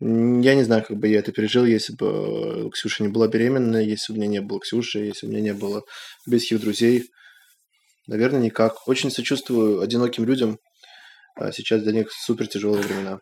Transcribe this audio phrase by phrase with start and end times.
[0.00, 4.12] Я не знаю, как бы я это пережил, если бы Ксюша не была беременна, если
[4.12, 5.82] бы у меня не было Ксюши, если бы у меня не было
[6.24, 7.10] близких друзей.
[8.06, 8.86] Наверное, никак.
[8.86, 10.58] Очень сочувствую одиноким людям.
[11.34, 13.18] А сейчас для них супер тяжелые времена.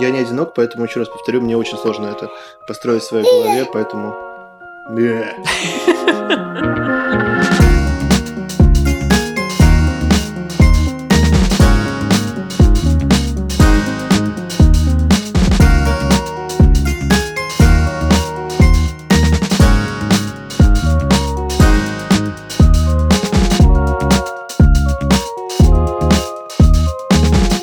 [0.00, 2.30] Я не одинок, поэтому еще раз повторю, мне очень сложно это
[2.66, 4.14] построить в своей голове, поэтому...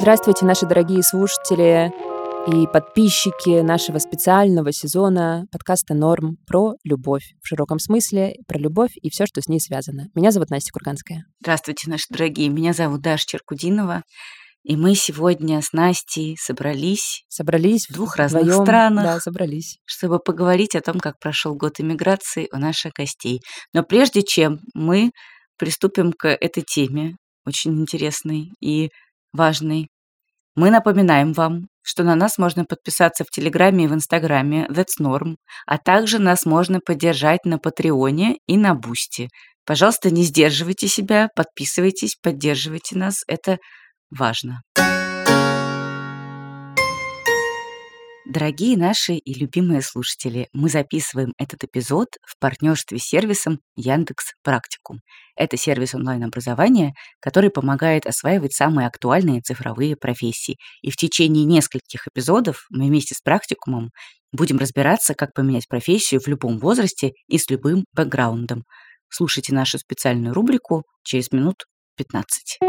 [0.03, 1.89] Здравствуйте, наши дорогие слушатели
[2.51, 9.09] и подписчики нашего специального сезона подкаста «Норм» про любовь в широком смысле, про любовь и
[9.09, 10.09] все, что с ней связано.
[10.13, 11.23] Меня зовут Настя Курганская.
[11.39, 12.49] Здравствуйте, наши дорогие.
[12.49, 14.03] Меня зовут Даша Черкудинова.
[14.63, 20.19] И мы сегодня с Настей собрались, собрались в двух разных вдвоем, странах, да, собрались, чтобы
[20.19, 23.39] поговорить о том, как прошел год иммиграции у наших гостей.
[23.73, 25.11] Но прежде чем мы
[25.57, 28.89] приступим к этой теме, очень интересной и
[29.31, 29.87] важной,
[30.55, 35.35] мы напоминаем вам, что на нас можно подписаться в Телеграме и в Инстаграме That's Norm,
[35.65, 39.29] а также нас можно поддержать на Патреоне и на Бусти.
[39.65, 43.57] Пожалуйста, не сдерживайте себя, подписывайтесь, поддерживайте нас, это
[44.11, 44.61] важно.
[48.25, 55.01] Дорогие наши и любимые слушатели, мы записываем этот эпизод в партнерстве с сервисом Яндекс Практикум.
[55.35, 60.55] Это сервис онлайн-образования, который помогает осваивать самые актуальные цифровые профессии.
[60.81, 63.89] И в течение нескольких эпизодов мы вместе с практикумом
[64.31, 68.63] будем разбираться, как поменять профессию в любом возрасте и с любым бэкграундом.
[69.09, 71.65] Слушайте нашу специальную рубрику через минут
[71.97, 72.59] 15.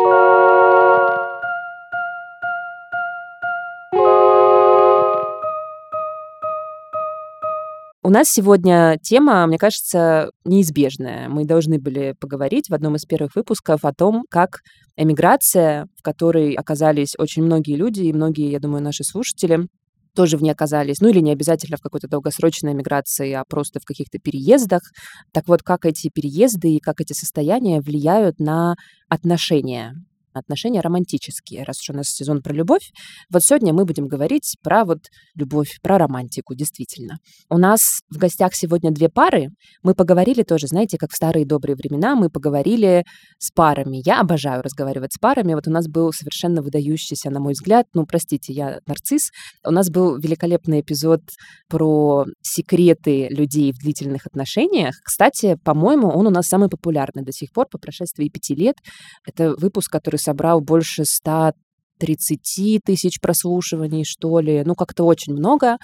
[8.06, 11.30] У нас сегодня тема, мне кажется, неизбежная.
[11.30, 14.60] Мы должны были поговорить в одном из первых выпусков о том, как
[14.94, 19.68] эмиграция, в которой оказались очень многие люди, и многие, я думаю, наши слушатели,
[20.14, 23.86] тоже в ней оказались, ну или не обязательно в какой-то долгосрочной миграции, а просто в
[23.86, 24.82] каких-то переездах.
[25.32, 28.76] Так вот, как эти переезды и как эти состояния влияют на
[29.08, 29.94] отношения
[30.40, 32.90] отношения романтические, раз уж у нас сезон про любовь.
[33.32, 34.98] Вот сегодня мы будем говорить про вот
[35.34, 37.18] любовь, про романтику, действительно.
[37.50, 37.80] У нас
[38.10, 39.48] в гостях сегодня две пары.
[39.82, 43.04] Мы поговорили тоже, знаете, как в старые добрые времена, мы поговорили
[43.38, 44.02] с парами.
[44.04, 45.54] Я обожаю разговаривать с парами.
[45.54, 49.30] Вот у нас был совершенно выдающийся, на мой взгляд, ну, простите, я нарцисс.
[49.66, 51.20] У нас был великолепный эпизод
[51.68, 54.94] про секреты людей в длительных отношениях.
[55.04, 58.76] Кстати, по-моему, он у нас самый популярный до сих пор по прошествии пяти лет.
[59.26, 65.76] Это выпуск, который собрал больше 130 тысяч прослушиваний, что ли, ну как-то очень много,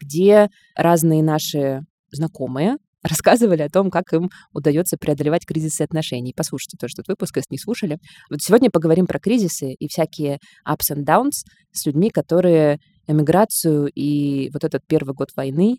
[0.00, 6.32] где разные наши знакомые рассказывали о том, как им удается преодолевать кризисы отношений.
[6.36, 7.98] Послушайте тоже этот выпуск, если не слушали.
[8.30, 14.50] Вот сегодня поговорим про кризисы и всякие ups and downs с людьми, которые эмиграцию и
[14.52, 15.78] вот этот первый год войны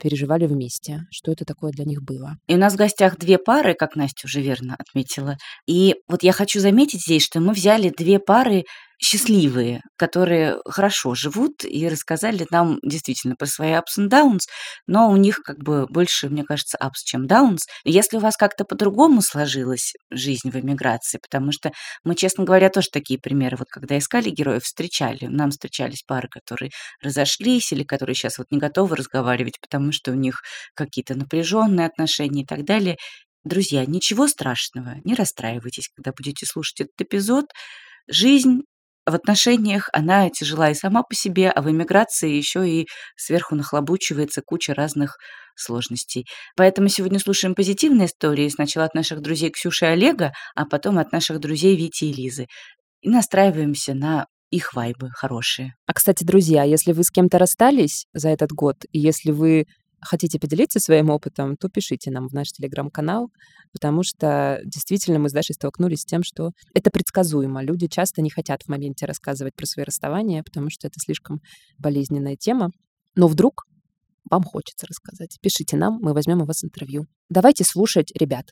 [0.00, 2.36] переживали вместе, что это такое для них было.
[2.46, 5.36] И у нас в гостях две пары, как Настя уже верно отметила.
[5.66, 8.64] И вот я хочу заметить здесь, что мы взяли две пары
[9.02, 14.40] счастливые, которые хорошо живут и рассказали нам действительно про свои ups and downs,
[14.86, 17.60] но у них как бы больше, мне кажется, ups, чем downs.
[17.84, 21.72] Если у вас как-то по-другому сложилась жизнь в эмиграции, потому что
[22.04, 26.70] мы, честно говоря, тоже такие примеры, вот когда искали героев, встречали, нам встречались пары, которые
[27.02, 30.42] разошлись или которые сейчас вот не готовы разговаривать, потому что у них
[30.74, 32.96] какие-то напряженные отношения и так далее.
[33.44, 37.46] Друзья, ничего страшного, не расстраивайтесь, когда будете слушать этот эпизод.
[38.08, 38.62] Жизнь
[39.06, 44.42] в отношениях она тяжела и сама по себе, а в эмиграции еще и сверху нахлобучивается
[44.44, 45.16] куча разных
[45.56, 46.26] сложностей.
[46.56, 51.12] Поэтому сегодня слушаем позитивные истории сначала от наших друзей Ксюши и Олега, а потом от
[51.12, 52.46] наших друзей Вити и Лизы.
[53.02, 55.74] И настраиваемся на их вайбы хорошие.
[55.86, 59.66] А, кстати, друзья, если вы с кем-то расстались за этот год, и если вы
[60.00, 63.30] хотите поделиться своим опытом, то пишите нам в наш телеграм-канал,
[63.72, 67.62] потому что действительно мы с Дашей столкнулись с тем, что это предсказуемо.
[67.62, 71.40] Люди часто не хотят в моменте рассказывать про свои расставания, потому что это слишком
[71.78, 72.70] болезненная тема.
[73.14, 73.64] Но вдруг
[74.30, 75.38] вам хочется рассказать.
[75.40, 77.06] Пишите нам, мы возьмем у вас интервью.
[77.28, 78.46] Давайте слушать ребят.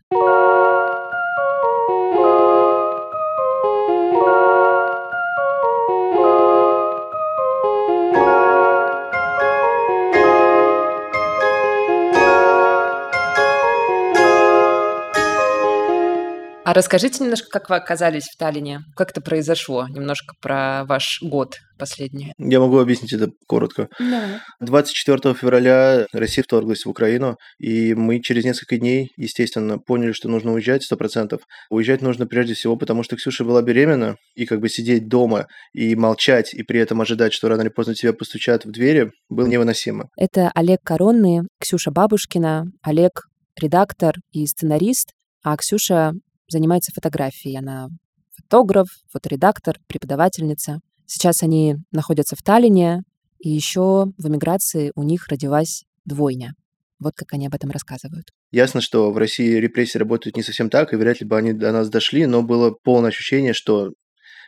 [16.69, 21.57] А расскажите немножко, как вы оказались в Таллине, как это произошло, немножко про ваш год
[21.79, 22.35] последний.
[22.37, 23.89] Я могу объяснить это коротко.
[23.99, 24.43] Да.
[24.61, 30.53] 24 февраля Россия вторглась в Украину, и мы через несколько дней, естественно, поняли, что нужно
[30.53, 31.41] уезжать 100%.
[31.71, 35.97] Уезжать нужно прежде всего, потому что Ксюша была беременна, и как бы сидеть дома и
[35.97, 40.11] молчать, и при этом ожидать, что рано или поздно тебя постучат в двери, было невыносимо.
[40.19, 43.23] Это Олег Коронный, Ксюша Бабушкина, Олег
[43.59, 45.13] редактор и сценарист,
[45.43, 46.13] а Ксюша
[46.49, 47.57] занимается фотографией.
[47.57, 47.89] Она
[48.35, 50.81] фотограф, фоторедактор, преподавательница.
[51.07, 53.03] Сейчас они находятся в Таллине,
[53.39, 56.55] и еще в эмиграции у них родилась двойня.
[56.99, 58.27] Вот как они об этом рассказывают.
[58.51, 61.71] Ясно, что в России репрессии работают не совсем так, и вряд ли бы они до
[61.71, 63.93] нас дошли, но было полное ощущение, что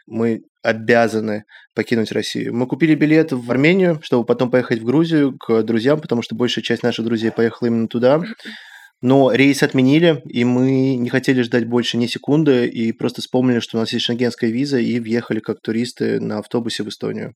[0.07, 1.45] мы обязаны
[1.75, 2.55] покинуть Россию.
[2.55, 6.65] Мы купили билет в Армению, чтобы потом поехать в Грузию к друзьям, потому что большая
[6.65, 8.21] часть наших друзей поехала именно туда.
[9.03, 13.79] Но рейс отменили, и мы не хотели ждать больше ни секунды, и просто вспомнили, что
[13.79, 17.35] у нас есть шенгенская виза, и въехали как туристы на автобусе в Эстонию.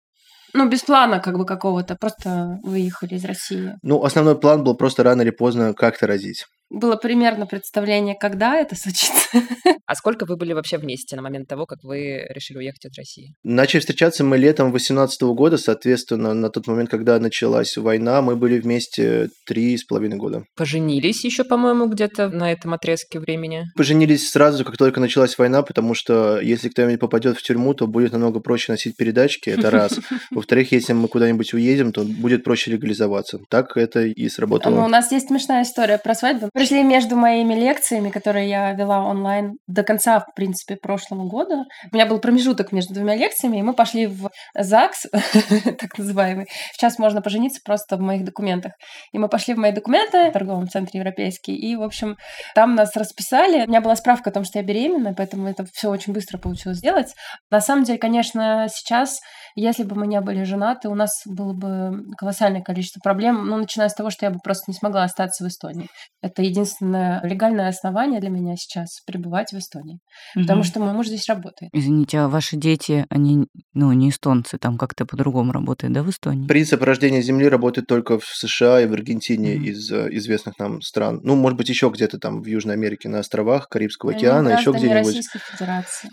[0.53, 3.75] Ну, без плана как бы какого-то, просто выехали из России.
[3.83, 8.77] Ну, основной план был просто рано или поздно как-то родить было примерно представление, когда это
[8.77, 9.15] случится.
[9.87, 13.35] А сколько вы были вообще вместе на момент того, как вы решили уехать из России?
[13.45, 18.59] Начали встречаться мы летом 2018 года, соответственно, на тот момент, когда началась война, мы были
[18.59, 20.45] вместе три с половиной года.
[20.57, 23.67] Поженились еще, по-моему, где-то на этом отрезке времени?
[23.77, 28.13] Поженились сразу, как только началась война, потому что если кто-нибудь попадет в тюрьму, то будет
[28.13, 30.01] намного проще носить передачки, это раз.
[30.31, 33.39] Во-вторых, если мы куда-нибудь уедем, то будет проще легализоваться.
[33.51, 34.77] Так это и сработало.
[34.77, 39.01] Ну, у нас есть смешная история про свадьбу пришли между моими лекциями, которые я вела
[39.05, 41.65] онлайн до конца, в принципе, прошлого года.
[41.91, 45.09] У меня был промежуток между двумя лекциями, и мы пошли в ЗАГС,
[45.79, 46.47] так называемый.
[46.73, 48.73] Сейчас можно пожениться просто в моих документах.
[49.13, 52.17] И мы пошли в мои документы в торговом центре европейский, и, в общем,
[52.55, 53.65] там нас расписали.
[53.65, 56.79] У меня была справка о том, что я беременна, поэтому это все очень быстро получилось
[56.79, 57.15] сделать.
[57.51, 59.21] На самом деле, конечно, сейчас,
[59.55, 63.89] если бы мы не были женаты, у нас было бы колоссальное количество проблем, ну, начиная
[63.89, 65.89] с того, что я бы просто не смогла остаться в Эстонии.
[66.23, 70.01] Это единственное легальное основание для меня сейчас пребывать в Эстонии.
[70.35, 70.43] Угу.
[70.43, 71.71] Потому что мой муж здесь работает.
[71.73, 76.47] Извините, а ваши дети, они, ну, не эстонцы, там как-то по-другому работают, да, в Эстонии?
[76.47, 79.65] Принцип рождения Земли работает только в США и в Аргентине угу.
[79.65, 81.21] из э, известных нам стран.
[81.23, 84.73] Ну, может быть, еще где-то там в Южной Америке на островах Карибского они океана, еще
[84.73, 85.21] где-нибудь.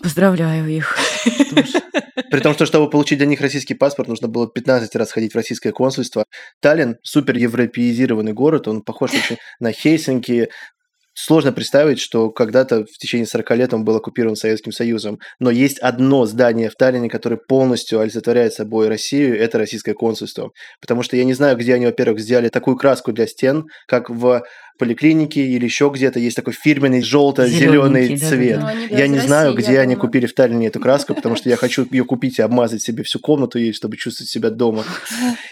[0.02, 0.98] Поздравляю их.
[2.32, 5.36] При том, что чтобы получить для них российский паспорт, нужно было 15 раз ходить в
[5.36, 6.24] российское консульство.
[6.62, 10.50] Таллин супер европеизированный город, он похож очень на Хельсинки,
[11.14, 15.20] Сложно представить, что когда-то в течение 40 лет он был оккупирован Советским Союзом.
[15.40, 20.52] Но есть одно здание в Таллине, которое полностью олицетворяет собой Россию, это российское консульство.
[20.80, 24.44] Потому что я не знаю, где они, во-первых, сделали такую краску для стен, как в
[24.78, 28.60] поликлинике или еще где-то есть такой фирменный желто-зеленый цвет.
[28.60, 28.98] Да, да.
[28.98, 30.00] Я не России, знаю, где они думаю.
[30.00, 33.20] купили в Таллине эту краску, потому что я хочу ее купить и обмазать себе всю
[33.20, 34.84] комнату ей, чтобы чувствовать себя дома.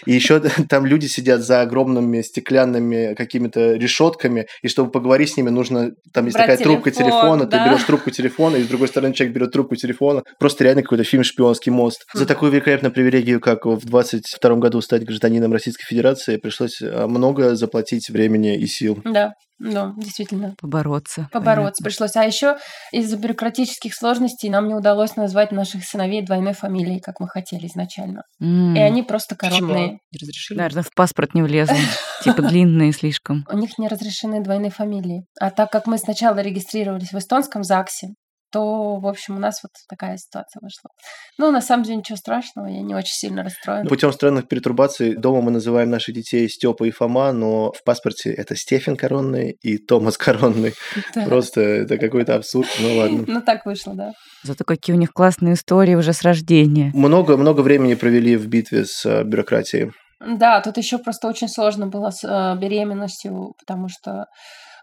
[0.06, 5.50] И еще там люди сидят за огромными стеклянными какими-то решетками, и чтобы поговорить с ними,
[5.50, 7.64] нужно там есть Брать такая телефон, трубка телефона, да.
[7.64, 10.22] ты берешь трубку телефона, и с другой стороны человек берет трубку телефона.
[10.38, 12.04] Просто реально какой-то фильм «Шпионский мост».
[12.14, 17.54] За такую великолепную привилегию, как в 22 году стать гражданином Российской Федерации, пришлось а, много
[17.54, 19.00] заплатить времени и сил.
[19.12, 20.54] Да, да, действительно.
[20.58, 21.28] Побороться.
[21.32, 21.84] Побороться понятно.
[21.84, 22.16] пришлось.
[22.16, 22.56] А еще
[22.92, 28.22] из-за бюрократических сложностей нам не удалось назвать наших сыновей двойной фамилией, как мы хотели изначально.
[28.42, 28.76] Mm.
[28.76, 29.98] И они просто коробные.
[30.12, 30.58] Не разрешили?
[30.58, 31.76] Наверное, в паспорт не влезли.
[32.24, 33.44] Типа длинные слишком.
[33.52, 35.24] У них не разрешены двойные фамилии.
[35.38, 38.14] А так как мы сначала регистрировались в эстонском ЗАГСе,
[38.50, 40.90] то, в общем, у нас вот такая ситуация вышла.
[41.38, 43.88] Ну, на самом деле, ничего страшного, я не очень сильно расстроена.
[43.88, 48.56] Путем странных перетрубаций дома мы называем наших детей Степа и Фома, но в паспорте это
[48.56, 50.74] Стефан Коронный и Томас Коронный.
[51.26, 53.24] Просто это какой-то абсурд, ну ладно.
[53.26, 54.12] Ну, так вышло, да.
[54.42, 56.90] Зато какие у них классные истории уже с рождения.
[56.94, 59.92] Много-много времени провели в битве с э, бюрократией.
[60.20, 64.26] Да, тут еще просто очень сложно было с э, беременностью, потому что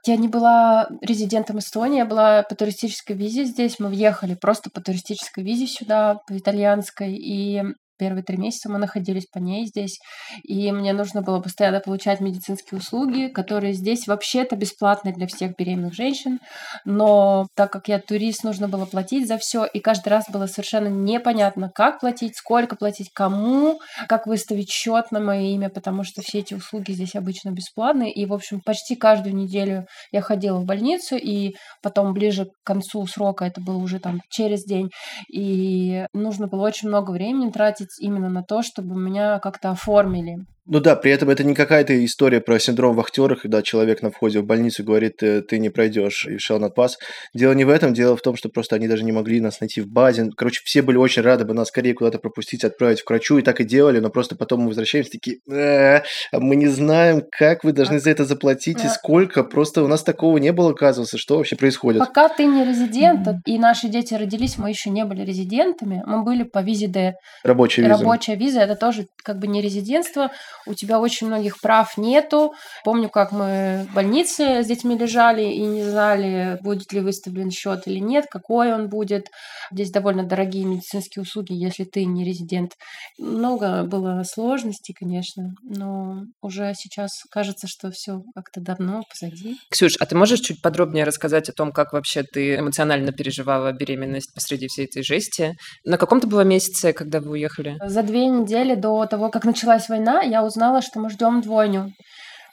[0.07, 3.79] я не была резидентом Эстонии, я была по туристической визе здесь.
[3.79, 7.63] Мы въехали просто по туристической визе сюда, по итальянской, и
[7.97, 9.99] Первые три месяца мы находились по ней здесь,
[10.43, 15.93] и мне нужно было постоянно получать медицинские услуги, которые здесь вообще-то бесплатные для всех беременных
[15.93, 16.39] женщин,
[16.85, 20.87] но так как я турист, нужно было платить за все, и каждый раз было совершенно
[20.87, 26.39] непонятно, как платить, сколько платить, кому, как выставить счет на мое имя, потому что все
[26.39, 31.15] эти услуги здесь обычно бесплатные, и, в общем, почти каждую неделю я ходила в больницу,
[31.15, 34.89] и потом ближе к концу срока, это было уже там через день,
[35.31, 40.81] и нужно было очень много времени тратить именно на то, чтобы меня как-то оформили Ну
[40.81, 44.45] да, при этом это не какая-то история про синдром вахтера, когда человек на входе в
[44.45, 46.97] больницу говорит, ты, ты не пройдешь и шел на пас.
[47.33, 49.79] Дело не в этом, дело в том, что просто они даже не могли нас найти
[49.79, 50.29] в базе.
[50.35, 53.61] Короче, все были очень рады бы нас скорее куда-то пропустить, отправить к врачу, и так
[53.61, 56.01] и делали, но просто потом мы возвращаемся такие, э,
[56.33, 59.43] мы не знаем, как вы должны за это заплатить и сколько.
[59.43, 61.99] Просто у нас такого не было, оказывается, что вообще происходит.
[61.99, 66.43] Пока ты не резидент, и наши дети родились, мы еще не были резидентами, мы были
[66.43, 67.15] по визе Д.
[67.43, 67.97] Рабочая виза.
[67.97, 70.29] Рабочая виза это тоже как бы не резидентство.
[70.65, 72.53] У тебя очень многих прав нету.
[72.83, 77.87] Помню, как мы в больнице с детьми лежали и не знали, будет ли выставлен счет
[77.87, 79.27] или нет, какой он будет.
[79.71, 82.73] Здесь довольно дорогие медицинские услуги, если ты не резидент.
[83.17, 89.57] Много было сложностей, конечно, но уже сейчас кажется, что все как-то давно позади.
[89.69, 94.33] Ксюш, а ты можешь чуть подробнее рассказать о том, как вообще ты эмоционально переживала беременность
[94.33, 95.55] посреди всей этой жести?
[95.85, 97.77] На каком то было месяце, когда вы уехали?
[97.85, 101.91] За две недели до того, как началась война, я узнала, что мы ждем двойню.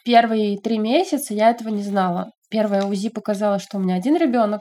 [0.04, 2.30] Первые три месяца я этого не знала.
[2.50, 4.60] Первое УЗИ показало, что у меня один ребенок,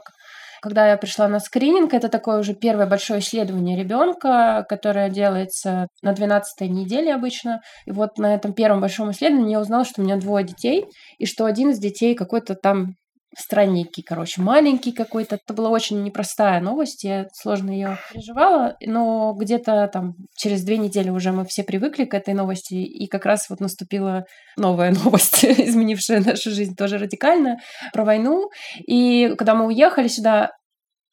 [0.64, 6.14] когда я пришла на скрининг, это такое уже первое большое исследование ребенка, которое делается на
[6.14, 7.60] 12 неделе обычно.
[7.84, 10.86] И вот на этом первом большом исследовании я узнала, что у меня двое детей,
[11.18, 12.94] и что один из детей какой-то там
[13.36, 15.36] странненький, короче, маленький какой-то.
[15.36, 21.10] Это была очень непростая новость, я сложно ее переживала, но где-то там через две недели
[21.10, 24.24] уже мы все привыкли к этой новости, и как раз вот наступила
[24.56, 27.58] новая новость, изменившая нашу жизнь тоже радикально,
[27.92, 28.50] про войну.
[28.86, 30.50] И когда мы уехали сюда,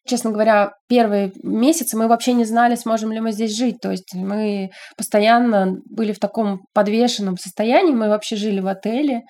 [0.07, 3.79] Честно говоря, первые месяцы мы вообще не знали, сможем ли мы здесь жить.
[3.81, 7.93] То есть мы постоянно были в таком подвешенном состоянии.
[7.93, 9.21] Мы вообще жили в отеле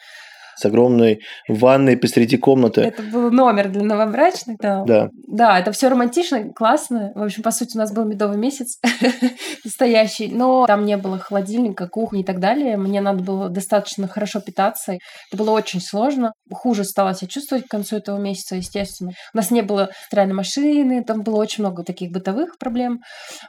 [0.56, 2.82] с огромной ванной посреди комнаты.
[2.82, 4.84] Это был номер для новобрачных, да.
[4.86, 5.10] Да.
[5.28, 7.12] Да, это все романтично, классно.
[7.16, 8.80] В общем, по сути, у нас был медовый месяц
[9.64, 12.78] настоящий, но там не было холодильника, кухни и так далее.
[12.78, 14.94] Мне надо было достаточно хорошо питаться.
[14.94, 16.34] Это было очень сложно.
[16.52, 19.12] Хуже стало себя чувствовать к концу этого месяца, естественно.
[19.34, 23.02] У нас не было стиральной машины, там было очень много таких бытовых проблем.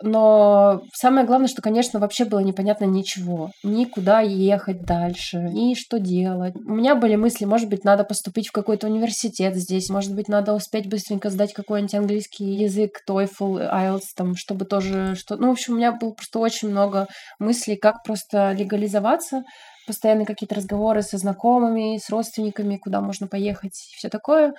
[0.03, 3.51] Но самое главное, что, конечно, вообще было непонятно ничего.
[3.63, 6.55] Никуда ехать дальше, ни что делать.
[6.57, 10.53] У меня были мысли, может быть, надо поступить в какой-то университет здесь, может быть, надо
[10.55, 15.37] успеть быстренько сдать какой-нибудь английский язык, TOEFL, IELTS, там, чтобы тоже что...
[15.37, 17.07] Ну, в общем, у меня было просто очень много
[17.39, 19.43] мыслей, как просто легализоваться,
[19.87, 24.55] постоянные какие-то разговоры со знакомыми, с родственниками, куда можно поехать и все такое.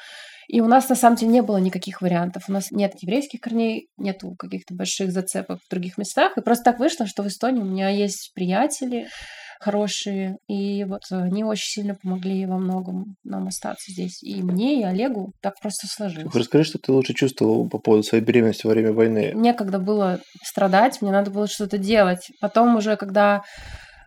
[0.47, 2.43] И у нас на самом деле не было никаких вариантов.
[2.47, 6.37] У нас нет еврейских корней, нету каких-то больших зацепок в других местах.
[6.37, 9.07] И просто так вышло, что в Эстонии у меня есть приятели,
[9.63, 14.21] хорошие, и вот они очень сильно помогли во многом нам остаться здесь.
[14.21, 16.35] И мне, и Олегу так просто сложилось.
[16.35, 19.31] Расскажи, что ты лучше чувствовал по поводу своей беременности во время войны.
[19.33, 22.29] Мне когда было страдать, мне надо было что-то делать.
[22.41, 23.43] Потом уже, когда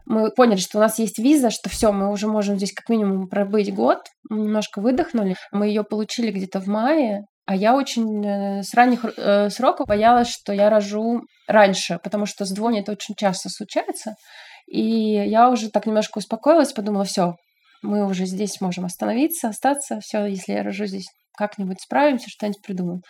[0.04, 3.28] мы поняли, что у нас есть виза, что все, мы уже можем здесь как минимум
[3.28, 3.98] пробыть год.
[4.28, 5.36] Мы немножко выдохнули.
[5.50, 10.28] Мы ее получили где-то в мае, а я очень э, с ранних э, сроков боялась,
[10.28, 14.16] что я рожу раньше, потому что с двойней это очень часто случается.
[14.66, 17.36] И я уже так немножко успокоилась, подумала, все,
[17.82, 23.02] мы уже здесь можем остановиться, остаться, все, если я рожу здесь, как-нибудь справимся, что-нибудь придумаем.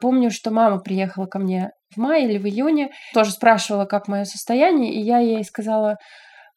[0.00, 4.24] Помню, что мама приехала ко мне в мае или в июне, тоже спрашивала, как мое
[4.24, 5.96] состояние, и я ей сказала,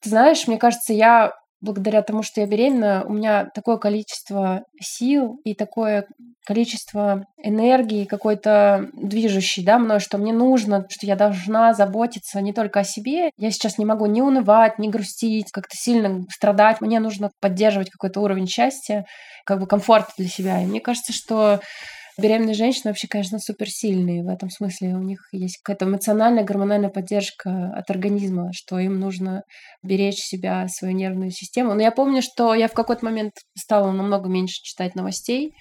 [0.01, 1.31] ты знаешь, мне кажется, я
[1.61, 6.07] благодаря тому, что я беременна, у меня такое количество сил и такое
[6.45, 12.79] количество энергии какой-то движущей, да, мной, что мне нужно, что я должна заботиться не только
[12.79, 13.31] о себе.
[13.37, 16.81] Я сейчас не могу ни унывать, ни грустить, как-то сильно страдать.
[16.81, 19.05] Мне нужно поддерживать какой-то уровень счастья,
[19.45, 20.61] как бы комфорта для себя.
[20.61, 21.61] И мне кажется, что
[22.17, 24.95] Беременные женщины вообще, конечно, суперсильные в этом смысле.
[24.95, 29.43] У них есть какая-то эмоциональная, гормональная поддержка от организма, что им нужно
[29.83, 31.73] беречь себя, свою нервную систему.
[31.73, 35.53] Но я помню, что я в какой-то момент стала намного меньше читать новостей.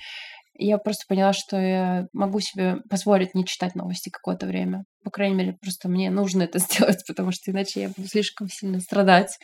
[0.62, 4.84] Я просто поняла, что я могу себе позволить не читать новости какое-то время.
[5.02, 8.80] По крайней мере, просто мне нужно это сделать, потому что иначе я буду слишком сильно
[8.80, 9.38] страдать.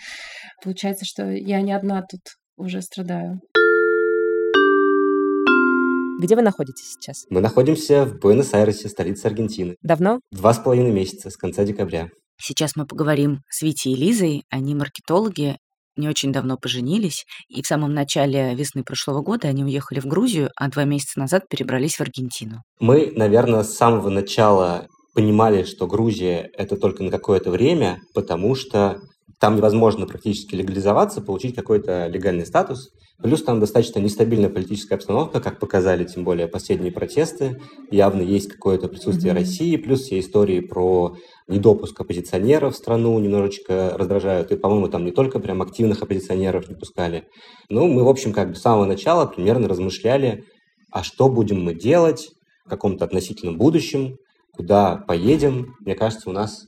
[0.62, 2.20] Получается, что я не одна тут
[2.56, 3.40] уже страдаю.
[6.18, 7.26] Где вы находитесь сейчас?
[7.28, 9.76] Мы находимся в Буэнос-Айресе, столице Аргентины.
[9.82, 10.20] Давно?
[10.32, 12.08] Два с половиной месяца, с конца декабря.
[12.40, 14.44] Сейчас мы поговорим с Витей и Лизой.
[14.48, 15.58] Они маркетологи,
[15.94, 20.50] не очень давно поженились, и в самом начале весны прошлого года они уехали в Грузию,
[20.56, 22.62] а два месяца назад перебрались в Аргентину.
[22.80, 29.00] Мы, наверное, с самого начала понимали, что Грузия— это только на какое-то время, потому что
[29.38, 32.90] там невозможно практически легализоваться, получить какой-то легальный статус.
[33.22, 37.60] Плюс там достаточно нестабильная политическая обстановка, как показали тем более последние протесты.
[37.90, 39.38] Явно есть какое-то присутствие mm-hmm.
[39.38, 41.16] России, плюс все истории про
[41.48, 44.52] недопуск оппозиционеров в страну немножечко раздражают.
[44.52, 47.24] И, по-моему, там не только прям активных оппозиционеров не пускали.
[47.68, 50.44] Ну, мы, в общем, как бы с самого начала примерно размышляли,
[50.90, 52.30] а что будем мы делать
[52.64, 54.16] в каком-то относительном будущем,
[54.52, 55.74] куда поедем.
[55.80, 56.66] Мне кажется, у нас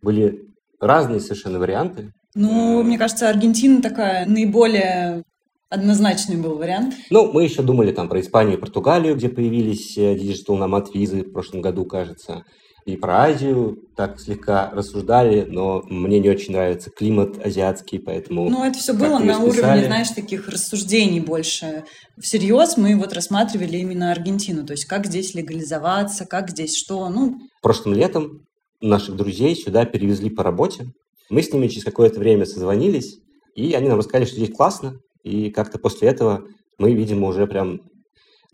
[0.00, 0.51] были
[0.86, 2.12] разные совершенно варианты.
[2.34, 5.22] Ну, мне кажется, Аргентина такая наиболее
[5.68, 6.94] однозначный был вариант.
[7.10, 11.22] Ну, мы еще думали там про Испанию и Португалию, где появились э, Digital Nomad визы
[11.22, 12.44] в прошлом году, кажется.
[12.84, 18.50] И про Азию так слегка рассуждали, но мне не очень нравится климат азиатский, поэтому...
[18.50, 21.84] Ну, это все было на уровне, знаешь, таких рассуждений больше.
[22.20, 27.38] Всерьез мы вот рассматривали именно Аргентину, то есть как здесь легализоваться, как здесь что, ну...
[27.62, 28.42] Прошлым летом
[28.82, 30.92] наших друзей сюда перевезли по работе.
[31.30, 33.18] Мы с ними через какое-то время созвонились,
[33.54, 36.44] и они нам рассказали, что здесь классно, и как-то после этого
[36.78, 37.80] мы, видимо, уже прям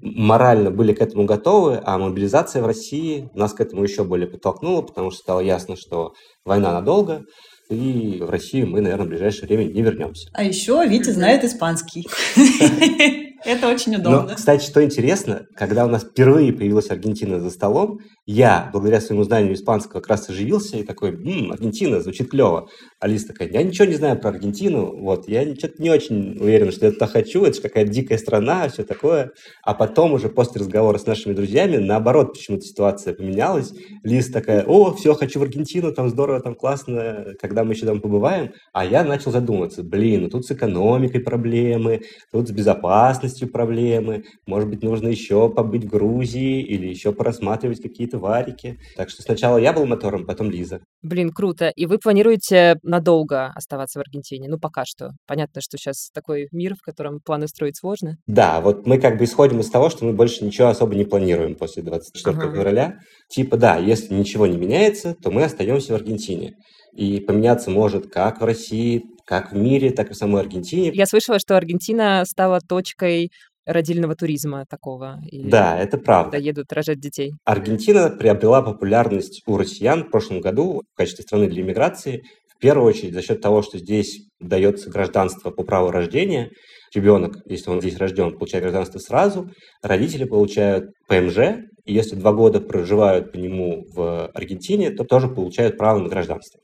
[0.00, 4.82] морально были к этому готовы, а мобилизация в России нас к этому еще более подтолкнула,
[4.82, 6.12] потому что стало ясно, что
[6.44, 7.24] война надолго,
[7.68, 10.30] и в Россию мы, наверное, в ближайшее время не вернемся.
[10.32, 12.06] А еще Витя знает испанский.
[13.44, 14.22] Это очень удобно.
[14.30, 19.24] Но, кстати, что интересно, когда у нас впервые появилась Аргентина за столом, я, благодаря своему
[19.24, 22.68] знанию испанского, как раз оживился и такой, м Аргентина, звучит клево.
[23.00, 26.86] Алиса такая, я ничего не знаю про Аргентину, вот, я что-то не очень уверен, что
[26.86, 29.30] я туда хочу, это же какая-то дикая страна, все такое.
[29.62, 33.72] А потом уже после разговора с нашими друзьями, наоборот, почему-то ситуация поменялась.
[34.02, 38.00] Лиз такая, о, все, хочу в Аргентину, там здорово, там классно, когда мы еще там
[38.00, 38.52] побываем.
[38.72, 42.02] А я начал задумываться, блин, ну тут с экономикой проблемы,
[42.32, 48.18] тут с безопасностью проблемы, может быть, нужно еще побыть в Грузии или еще порассматривать какие-то
[48.18, 48.78] варики.
[48.96, 50.80] Так что сначала я был мотором, потом Лиза.
[51.02, 51.68] Блин, круто.
[51.68, 54.48] И вы планируете надолго оставаться в Аргентине?
[54.48, 55.10] Ну, пока что.
[55.26, 58.16] Понятно, что сейчас такой мир, в котором планы строить сложно.
[58.26, 61.54] Да, вот мы как бы исходим из того, что мы больше ничего особо не планируем
[61.54, 62.52] после 24 ага.
[62.52, 62.98] февраля.
[63.28, 66.54] Типа, да, если ничего не меняется, то мы остаемся в Аргентине.
[66.94, 70.90] И поменяться может как в России, как в мире, так и в самой Аргентине.
[70.94, 73.30] Я слышала, что Аргентина стала точкой
[73.66, 75.20] родильного туризма такого.
[75.30, 76.32] И да, это правда.
[76.32, 77.34] Когда едут рожать детей.
[77.44, 82.22] Аргентина приобрела популярность у россиян в прошлом году в качестве страны для иммиграции.
[82.56, 86.50] В первую очередь за счет того, что здесь дается гражданство по праву рождения.
[86.94, 89.50] Ребенок, если он здесь рожден, получает гражданство сразу.
[89.82, 95.76] Родители получают ПМЖ, и если два года проживают по нему в Аргентине, то тоже получают
[95.76, 96.60] право на гражданство.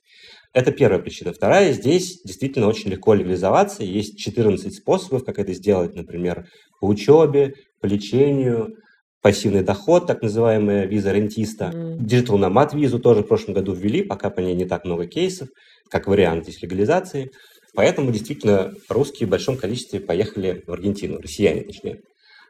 [0.55, 1.33] Это первая причина.
[1.33, 3.83] Вторая, здесь действительно очень легко легализоваться.
[3.83, 6.47] Есть 14 способов, как это сделать, например,
[6.81, 8.77] по учебе, по лечению,
[9.21, 11.73] пассивный доход, так называемая виза рентиста.
[11.75, 11.99] Mm.
[11.99, 15.49] Digital Nomad визу тоже в прошлом году ввели, пока по ней не так много кейсов,
[15.91, 17.33] как вариант здесь легализации.
[17.75, 21.99] Поэтому действительно русские в большом количестве поехали в Аргентину, россияне точнее.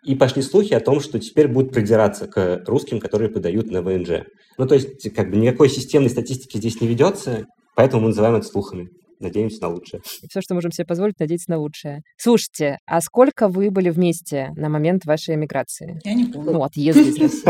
[0.05, 4.27] И пошли слухи о том, что теперь будут придираться к русским, которые подают на ВНЖ.
[4.59, 8.47] Ну, то есть, как бы никакой системной статистики здесь не ведется, Поэтому мы называем это
[8.47, 8.89] слухами.
[9.21, 10.03] Надеемся на лучшее.
[10.29, 12.03] Все, что можем себе позволить, надеяться на лучшее.
[12.17, 16.01] Слушайте, а сколько вы были вместе на момент вашей эмиграции?
[16.05, 16.53] Я не помню.
[16.53, 17.45] Ну, отъезда из России.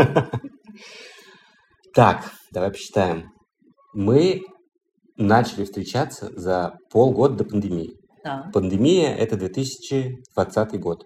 [1.93, 3.31] Так, давай посчитаем.
[3.93, 4.41] Мы
[5.17, 7.95] начали встречаться за полгода до пандемии.
[8.23, 8.49] Да.
[8.53, 11.05] Пандемия– это 2020 год.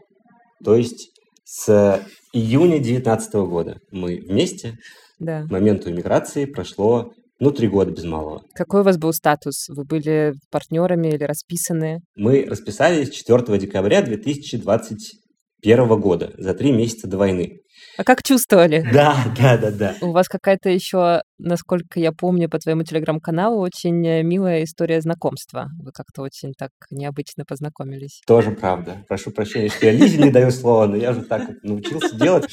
[0.63, 1.11] То есть
[1.45, 2.03] с
[2.33, 4.77] июня 2019 года мы вместе.
[5.19, 5.43] Да.
[5.43, 8.43] К моменту иммиграции прошло ну, три года без малого.
[8.53, 9.67] Какой у вас был статус?
[9.69, 12.01] Вы были партнерами или расписаны?
[12.15, 17.61] Мы расписались 4 декабря 2021 года, за три месяца до войны.
[17.97, 18.85] А как чувствовали?
[18.93, 19.95] Да, да, да, да.
[20.01, 25.69] У вас какая-то еще, насколько я помню по твоему телеграм-каналу, очень э, милая история знакомства.
[25.81, 28.21] Вы как-то очень так необычно познакомились.
[28.27, 29.05] Тоже правда.
[29.07, 32.49] Прошу прощения, что я Лизе не даю слова, но я же так научился делать.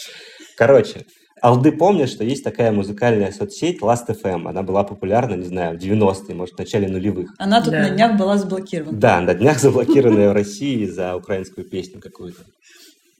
[0.57, 1.07] Короче,
[1.42, 4.49] Олды помнят, что есть такая музыкальная соцсеть Last.fm.
[4.49, 7.35] Она была популярна, не знаю, в 90-е, может, в начале нулевых.
[7.38, 7.83] Она тут да.
[7.83, 8.99] на днях была заблокирована.
[8.99, 12.42] Да, на днях заблокированная в России за украинскую песню какую-то.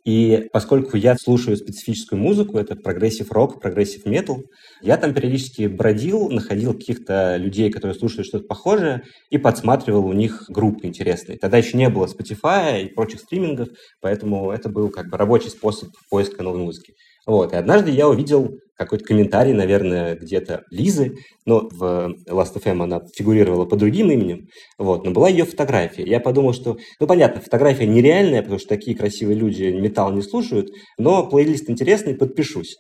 [0.07, 4.41] И поскольку я слушаю специфическую музыку, это прогрессив рок, прогрессив метал,
[4.81, 10.45] я там периодически бродил, находил каких-то людей, которые слушают что-то похожее, и подсматривал у них
[10.49, 11.39] группы интересные.
[11.39, 13.69] Тогда еще не было Spotify и прочих стримингов,
[14.01, 16.95] поэтому это был как бы рабочий способ поиска новой музыки.
[17.27, 17.53] Вот.
[17.53, 23.79] И однажды я увидел какой-то комментарий, наверное, где-то Лизы, но в Last.fm она фигурировала под
[23.79, 26.05] другим именем, вот, но была ее фотография.
[26.05, 30.69] Я подумал, что, ну, понятно, фотография нереальная, потому что такие красивые люди металл не слушают,
[30.99, 32.77] но плейлист интересный, подпишусь.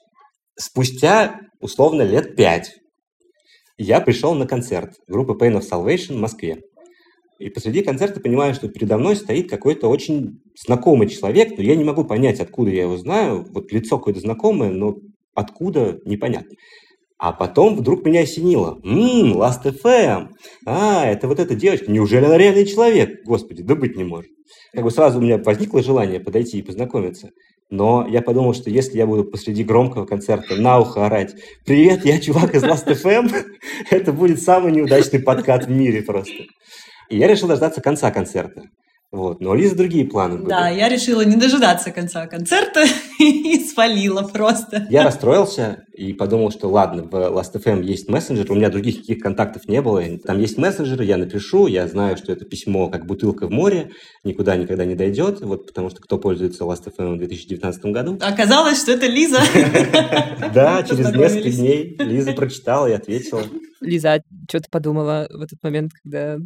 [0.58, 2.76] Спустя, условно, лет пять
[3.78, 6.62] я пришел на концерт группы Pain of Salvation в Москве.
[7.38, 11.84] И посреди концерта понимаю, что передо мной стоит какой-то очень знакомый человек, но я не
[11.84, 13.46] могу понять, откуда я его знаю.
[13.50, 14.96] Вот лицо какое-то знакомое, но
[15.34, 16.56] откуда, непонятно.
[17.18, 18.78] А потом вдруг меня осенило.
[18.82, 20.28] Ммм, Last FM.
[20.66, 21.90] А, это вот эта девочка.
[21.90, 23.24] Неужели она реальный человек?
[23.24, 24.30] Господи, да быть не может.
[24.72, 27.30] Как бы сразу у меня возникло желание подойти и познакомиться.
[27.68, 32.20] Но я подумал, что если я буду посреди громкого концерта на ухо орать «Привет, я
[32.20, 33.32] чувак из Last FM»,
[33.90, 36.44] это будет самый неудачный подкат в мире просто.
[37.08, 38.62] И я решил дождаться конца концерта.
[39.12, 39.40] Вот.
[39.40, 40.48] Но у Лизы другие планы были.
[40.48, 42.84] Да, я решила не дожидаться конца концерта
[43.20, 44.86] и свалила просто.
[44.90, 49.68] Я расстроился и подумал, что ладно, в Last.fm есть мессенджер, у меня других каких контактов
[49.68, 50.02] не было.
[50.18, 53.90] Там есть мессенджеры, я напишу, я знаю, что это письмо как бутылка в море,
[54.24, 58.18] никуда никогда не дойдет, вот потому что кто пользуется Last.fm в 2019 году.
[58.20, 59.40] Оказалось, что это Лиза.
[60.52, 63.42] Да, через несколько дней Лиза прочитала и ответила.
[63.80, 66.38] Лиза, а что ты подумала в этот момент, когда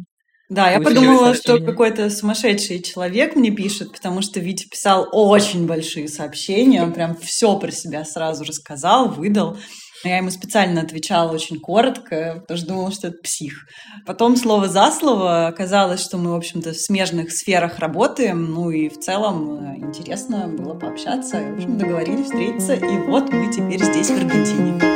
[0.51, 6.09] да, я подумала, что какой-то сумасшедший человек мне пишет, потому что Витя писал очень большие
[6.09, 9.57] сообщения, он прям все про себя сразу рассказал, выдал.
[10.03, 13.65] Я ему специально отвечала очень коротко, потому что думала, что это псих.
[14.05, 18.89] Потом слово за слово оказалось, что мы, в общем-то, в смежных сферах работаем, ну и
[18.89, 21.37] в целом э, интересно было пообщаться.
[21.37, 24.90] В общем, договорились встретиться, и вот мы теперь здесь, в Аргентине.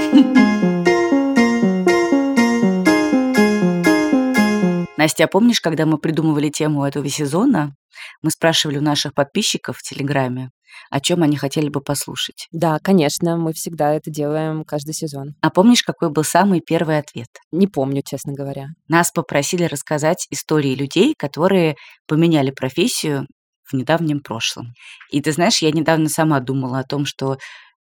[5.05, 7.75] Настя, а помнишь, когда мы придумывали тему этого сезона,
[8.23, 10.49] мы спрашивали у наших подписчиков в Телеграме,
[10.89, 12.47] о чем они хотели бы послушать?
[12.51, 15.35] Да, конечно, мы всегда это делаем каждый сезон.
[15.41, 17.27] А помнишь, какой был самый первый ответ?
[17.51, 18.69] Не помню, честно говоря.
[18.87, 21.75] Нас попросили рассказать истории людей, которые
[22.07, 23.27] поменяли профессию
[23.63, 24.73] в недавнем прошлом.
[25.11, 27.37] И ты знаешь, я недавно сама думала о том, что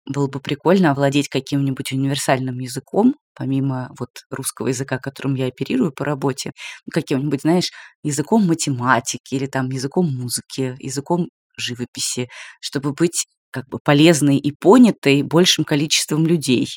[0.05, 6.05] было бы прикольно овладеть каким-нибудь универсальным языком, помимо вот русского языка, которым я оперирую по
[6.05, 6.51] работе,
[6.91, 7.71] каким-нибудь, знаешь,
[8.03, 15.21] языком математики или там языком музыки, языком живописи, чтобы быть как бы полезной и понятой
[15.21, 16.67] большим количеством людей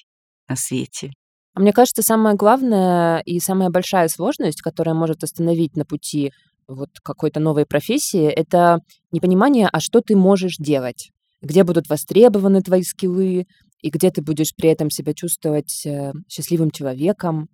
[0.49, 1.11] на свете.
[1.55, 6.33] А мне кажется, самое главное и самая большая сложность, которая может остановить на пути
[6.69, 11.11] вот какой-то новой профессии, это непонимание, а что ты можешь делать
[11.47, 13.47] где будут востребованы твои скиллы,
[13.81, 17.49] и где ты будешь при этом себя чувствовать э, счастливым человеком.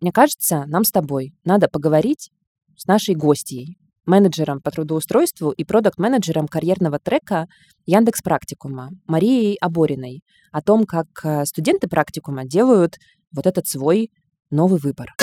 [0.00, 2.30] Мне кажется, нам с тобой надо поговорить
[2.76, 7.48] с нашей гостьей, менеджером по трудоустройству и продукт-менеджером карьерного трека
[7.86, 12.96] Яндекс Практикума Марией Абориной о том, как э, студенты практикума делают
[13.32, 14.10] вот этот свой
[14.50, 15.14] новый выбор.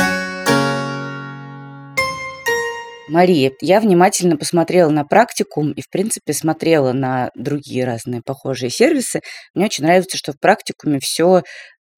[3.10, 9.22] Мария, я внимательно посмотрела на практикум и, в принципе, смотрела на другие разные похожие сервисы.
[9.54, 11.44] Мне очень нравится, что в практикуме все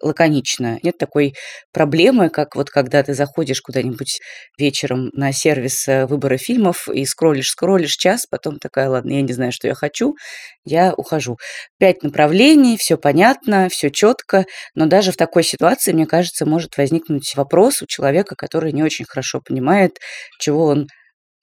[0.02, 0.80] лаконично.
[0.84, 1.34] Нет такой
[1.72, 4.20] проблемы, как вот когда ты заходишь куда-нибудь
[4.58, 9.34] вечером на сервис э, выбора фильмов и скроллишь, скроллишь час, потом такая, ладно, я не
[9.34, 10.16] знаю, что я хочу,
[10.64, 11.38] я ухожу.
[11.80, 17.34] Пять направлений, все понятно, все четко, но даже в такой ситуации, мне кажется, может возникнуть
[17.36, 19.98] вопрос у человека, который не очень хорошо понимает,
[20.40, 20.88] чего он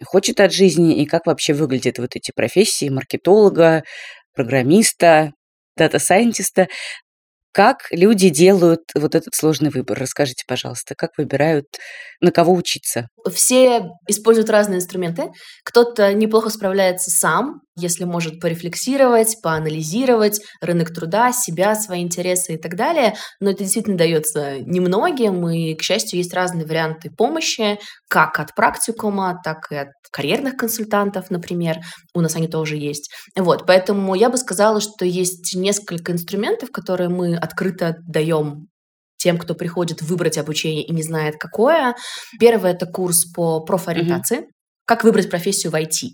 [0.05, 3.85] хочет от жизни и как вообще выглядят вот эти профессии маркетолога,
[4.35, 5.33] программиста,
[5.77, 6.69] дата-сайентиста.
[7.53, 9.99] Как люди делают вот этот сложный выбор?
[9.99, 11.67] Расскажите, пожалуйста, как выбирают,
[12.21, 13.09] на кого учиться?
[13.31, 15.25] Все используют разные инструменты.
[15.63, 22.77] Кто-то неплохо справляется сам, если может порефлексировать, поанализировать рынок труда, себя, свои интересы и так
[22.77, 23.15] далее.
[23.41, 29.41] Но это действительно дается немногим, и, к счастью, есть разные варианты помощи, как от практикума,
[29.43, 31.79] так и от карьерных консультантов, например.
[32.15, 33.11] У нас они тоже есть.
[33.37, 38.69] Вот, поэтому я бы сказала, что есть несколько инструментов, которые мы открыто даем
[39.17, 41.95] тем, кто приходит выбрать обучение и не знает какое.
[42.41, 44.41] Первый это курс по профориентации.
[44.41, 44.62] Mm-hmm.
[44.85, 46.11] Как выбрать профессию в IT?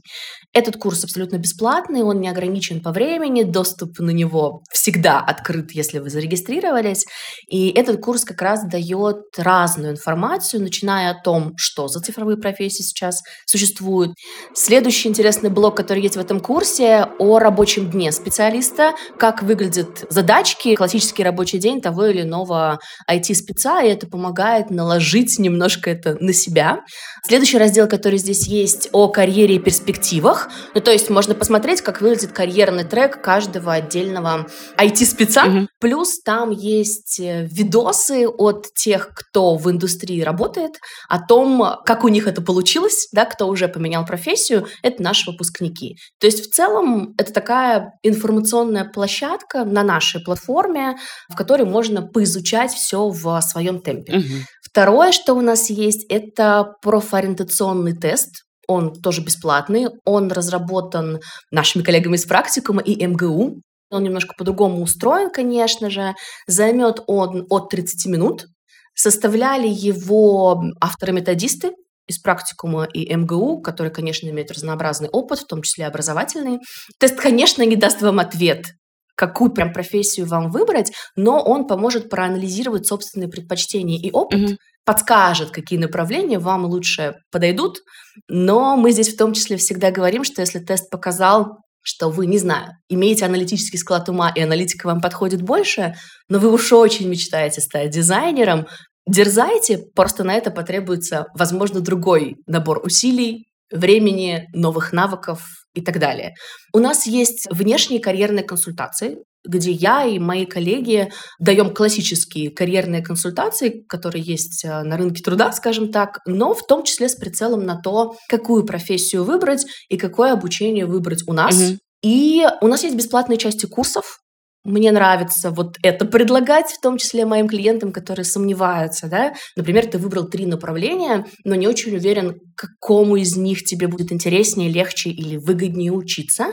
[0.52, 5.98] Этот курс абсолютно бесплатный, он не ограничен по времени, доступ на него всегда открыт, если
[5.98, 7.06] вы зарегистрировались.
[7.48, 12.82] И этот курс как раз дает разную информацию, начиная о том, что за цифровые профессии
[12.82, 14.12] сейчас существуют.
[14.54, 20.74] Следующий интересный блок, который есть в этом курсе, о рабочем дне специалиста, как выглядят задачки,
[20.74, 22.78] классический рабочий день того или иного
[23.10, 26.80] IT-спеца, и это помогает наложить немножко это на себя.
[27.26, 30.48] Следующий раздел, который здесь есть, о карьере и перспективах.
[30.74, 35.44] Ну, то есть можно посмотреть, как выглядит карьерный трек каждого отдельного IT-спеца.
[35.44, 35.68] Угу.
[35.80, 40.72] Плюс там есть э, видосы от тех, кто в индустрии работает,
[41.08, 45.96] о том, как у них это получилось, да, кто уже поменял профессию, это наши выпускники.
[46.20, 50.96] То есть в целом это такая информационная площадка на нашей платформе,
[51.28, 54.18] в которой можно поизучать все в своем темпе.
[54.18, 54.24] Угу.
[54.62, 58.44] Второе, что у нас есть, это профориентационный тест.
[58.68, 59.88] Он тоже бесплатный.
[60.04, 63.62] Он разработан нашими коллегами из практикума и МГУ.
[63.90, 66.14] Он немножко по-другому устроен, конечно же.
[66.46, 68.46] Займет он от 30 минут.
[68.94, 71.72] Составляли его авторы-методисты
[72.06, 76.58] из практикума и МГУ, которые, конечно, имеют разнообразный опыт, в том числе образовательный.
[76.98, 78.66] Тест, конечно, не даст вам ответ,
[79.14, 84.56] какую прям профессию вам выбрать, но он поможет проанализировать собственные предпочтения и опыт, mm-hmm.
[84.88, 87.82] Подскажет, какие направления вам лучше подойдут.
[88.26, 92.38] Но мы здесь в том числе всегда говорим, что если тест показал, что вы, не
[92.38, 95.94] знаю, имеете аналитический склад ума, и аналитика вам подходит больше,
[96.30, 98.66] но вы уж очень мечтаете стать дизайнером,
[99.06, 105.42] дерзайте, просто на это потребуется, возможно, другой набор усилий, времени, новых навыков
[105.74, 106.32] и так далее.
[106.72, 113.84] У нас есть внешние карьерные консультации, где я и мои коллеги даем классические карьерные консультации,
[113.88, 117.80] которые есть э, на рынке труда, скажем так, но в том числе с прицелом на
[117.80, 121.56] то, какую профессию выбрать и какое обучение выбрать у нас.
[121.56, 121.78] Угу.
[122.02, 124.20] И у нас есть бесплатные части курсов,
[124.64, 129.34] мне нравится вот это предлагать, в том числе моим клиентам, которые сомневаются, да.
[129.56, 134.70] Например, ты выбрал три направления, но не очень уверен, какому из них тебе будет интереснее,
[134.70, 136.52] легче или выгоднее учиться.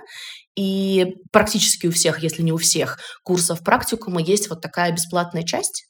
[0.56, 5.86] И практически у всех, если не у всех, курсов практикума есть вот такая бесплатная часть,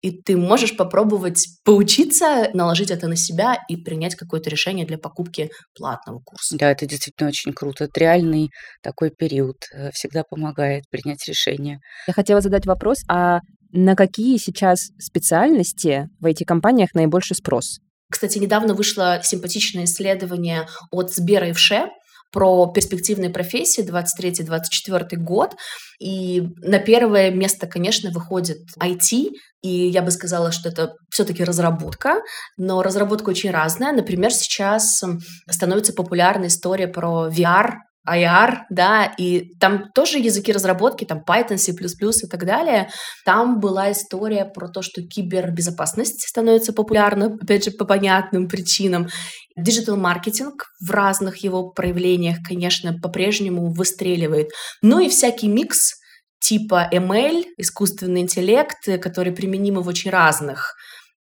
[0.00, 5.50] и ты можешь попробовать поучиться, наложить это на себя и принять какое-то решение для покупки
[5.76, 6.56] платного курса.
[6.56, 7.84] Да, это действительно очень круто.
[7.84, 11.80] Это реальный такой период э, всегда помогает принять решение.
[12.06, 13.40] Я хотела задать вопрос, а
[13.72, 17.78] на какие сейчас специальности в IT-компаниях наибольший спрос?
[18.10, 21.88] Кстати, недавно вышло симпатичное исследование от Сбера и ВШЕ,
[22.30, 25.56] про перспективные профессии 23-24 год.
[26.00, 32.22] И на первое место, конечно, выходит IT, и я бы сказала, что это все-таки разработка,
[32.56, 33.92] но разработка очень разная.
[33.92, 35.02] Например, сейчас
[35.50, 37.74] становится популярна история про VR,
[38.10, 42.88] AR, да, и там тоже языки разработки, там Python, C++ и так далее.
[43.24, 49.08] Там была история про то, что кибербезопасность становится популярна, опять же, по понятным причинам.
[49.56, 54.50] Digital-маркетинг в разных его проявлениях, конечно, по-прежнему выстреливает.
[54.82, 55.94] Ну и всякий микс
[56.40, 60.74] типа ML, искусственный интеллект, который применимы в очень разных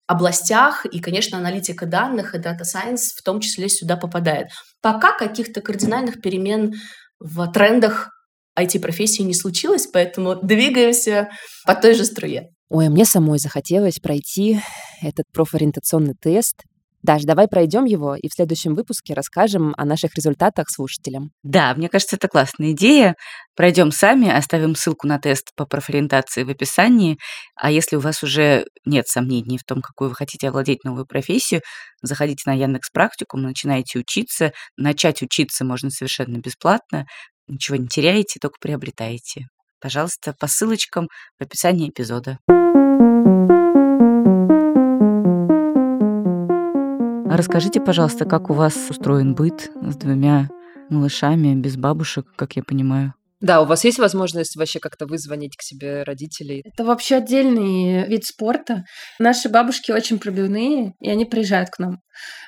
[0.08, 4.48] областях, и, конечно, аналитика данных и Data Science в том числе сюда попадает.
[4.82, 6.74] Пока каких-то кардинальных перемен
[7.20, 8.10] в трендах
[8.58, 11.30] IT-профессии не случилось, поэтому двигаемся
[11.66, 12.50] по той же струе.
[12.70, 14.60] Ой, а мне самой захотелось пройти
[15.02, 16.64] этот профориентационный тест,
[17.04, 21.32] Даш, давай пройдем его и в следующем выпуске расскажем о наших результатах слушателям.
[21.44, 23.16] Да, мне кажется, это классная идея.
[23.56, 27.18] Пройдем сами, оставим ссылку на тест по профориентации в описании.
[27.56, 31.62] А если у вас уже нет сомнений в том, какую вы хотите овладеть новую профессию,
[32.02, 34.52] заходите на Яндекс Практикум, начинаете учиться.
[34.76, 37.06] Начать учиться можно совершенно бесплатно.
[37.48, 39.48] Ничего не теряете, только приобретаете.
[39.80, 41.08] Пожалуйста, по ссылочкам
[41.40, 42.40] в описании эпизода.
[47.30, 50.50] Расскажите, пожалуйста, как у вас устроен быт с двумя
[50.90, 53.14] малышами, без бабушек, как я понимаю?
[53.42, 56.64] Да, у вас есть возможность вообще как-то вызвонить к себе родителей?
[56.66, 58.86] Это вообще отдельный вид спорта.
[59.20, 62.00] Наши бабушки очень пробивные, и они приезжают к нам.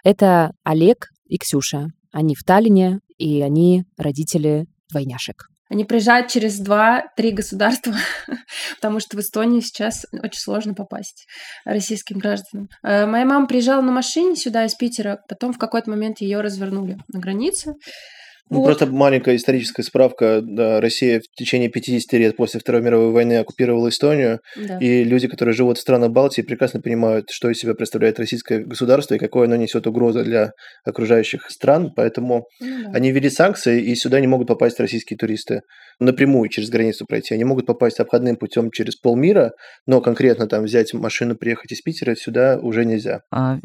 [0.04, 1.88] Это Олег и Ксюша.
[2.12, 5.50] Они в Таллине, и они родители двойняшек.
[5.70, 7.96] Они приезжают через два-три государства,
[8.76, 11.28] потому что в Эстонию сейчас очень сложно попасть
[11.64, 12.70] российским гражданам.
[12.84, 16.98] Э, моя мама приезжала на машине сюда из Питера, потом в какой-то момент ее развернули
[17.08, 17.76] на границе.
[18.50, 18.66] Ну, вот.
[18.66, 20.42] просто маленькая историческая справка.
[20.42, 24.80] Да, Россия в течение 50 лет после Второй мировой войны оккупировала Эстонию, да.
[24.80, 29.14] и люди, которые живут в странах Балтии, прекрасно понимают, что из себя представляет российское государство
[29.14, 30.52] и какое оно несет угрозу для
[30.84, 32.92] окружающих стран, поэтому ну, да.
[32.94, 35.62] они ввели санкции, и сюда не могут попасть российские туристы
[36.00, 37.34] напрямую через границу пройти.
[37.34, 39.52] Они могут попасть обходным путем через полмира,
[39.86, 43.22] но конкретно там взять машину, приехать из Питера сюда уже нельзя.
[43.32, 43.58] А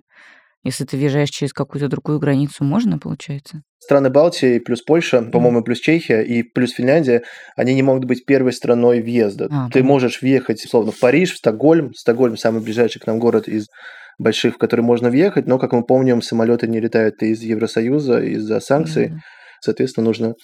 [0.64, 3.62] если ты въезжаешь через какую-то другую границу, можно, получается?
[3.78, 5.30] Страны Балтии плюс Польша, mm-hmm.
[5.30, 7.22] по-моему, плюс Чехия и плюс Финляндия,
[7.54, 9.48] они не могут быть первой страной въезда.
[9.50, 11.92] А, ты можешь въехать, условно, в Париж, в Стокгольм.
[11.94, 13.66] Стокгольм самый ближайший к нам город из
[14.18, 18.60] больших, в который можно въехать, но, как мы помним, самолеты не летают из Евросоюза из-за
[18.60, 19.08] санкций.
[19.08, 19.18] Mm-hmm.
[19.60, 20.34] Соответственно, нужно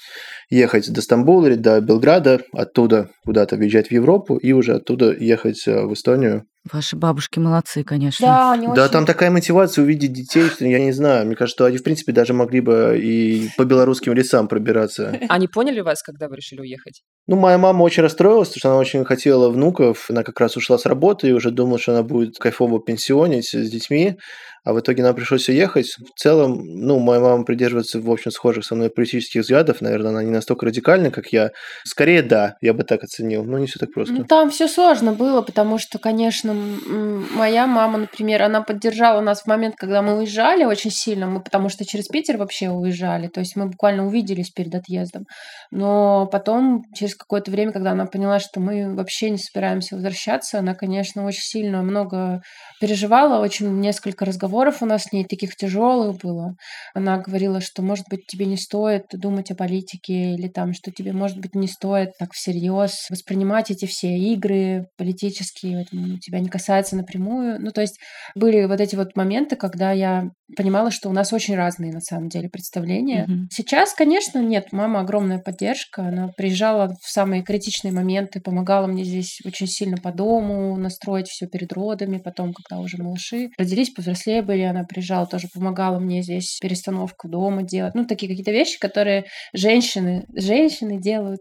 [0.49, 5.67] ехать до Стамбула или до Белграда, оттуда куда-то въезжать в Европу и уже оттуда ехать
[5.67, 8.27] э, в Эстонию Ваши бабушки молодцы, конечно.
[8.27, 8.93] Да, они Да, очень...
[8.93, 11.27] там такая мотивация увидеть детей, что я не знаю.
[11.27, 15.19] Мне кажется, что они, в принципе, даже могли бы и по белорусским лесам пробираться.
[15.31, 17.03] Они поняли вас, когда вы решили уехать?
[17.27, 20.11] Ну, моя мама очень расстроилась, потому что она очень хотела внуков.
[20.11, 23.71] Она как раз ушла с работы и уже думала, что она будет кайфово пенсионить с
[23.71, 24.19] детьми.
[24.65, 25.97] А в итоге нам пришлось уехать.
[26.15, 29.81] В целом, ну, моя мама придерживается, в общем, схожих со мной политических взглядов.
[29.81, 31.51] Наверное, она не настолько радикальна, как я.
[31.85, 33.45] Скорее, да, я бы так оценил.
[33.45, 34.15] Но не все так просто.
[34.15, 39.47] Ну, там все сложно было, потому что, конечно, моя мама, например, она поддержала нас в
[39.47, 43.57] момент, когда мы уезжали очень сильно, мы потому что через Питер вообще уезжали, то есть
[43.57, 45.25] мы буквально увиделись перед отъездом.
[45.71, 50.75] Но потом, через какое-то время, когда она поняла, что мы вообще не собираемся возвращаться, она,
[50.75, 52.43] конечно, очень сильно много
[52.81, 54.50] переживала, очень несколько разговоров
[54.83, 56.57] у нас с ней таких тяжелых было.
[56.95, 61.13] Она говорила, что, может быть, тебе не стоит думать о политике, или там, что тебе,
[61.13, 65.85] может быть, не стоит так всерьез воспринимать эти все игры политические,
[66.21, 67.61] тебя не касается напрямую.
[67.61, 67.99] Ну, то есть
[68.35, 72.29] были вот эти вот моменты, когда я понимала, что у нас очень разные, на самом
[72.29, 73.27] деле, представления.
[73.27, 73.49] Мгм.
[73.51, 79.41] Сейчас, конечно, нет, мама огромная поддержка, она приезжала в самые критичные моменты, помогала мне здесь
[79.45, 84.63] очень сильно по дому, настроить все перед родами, потом, когда уже малыши родились, повзрослее были,
[84.63, 87.95] она приезжала, тоже помогала мне здесь перестановку дома делать.
[87.95, 91.41] Ну, такие какие-то вещи, которые женщины, женщины делают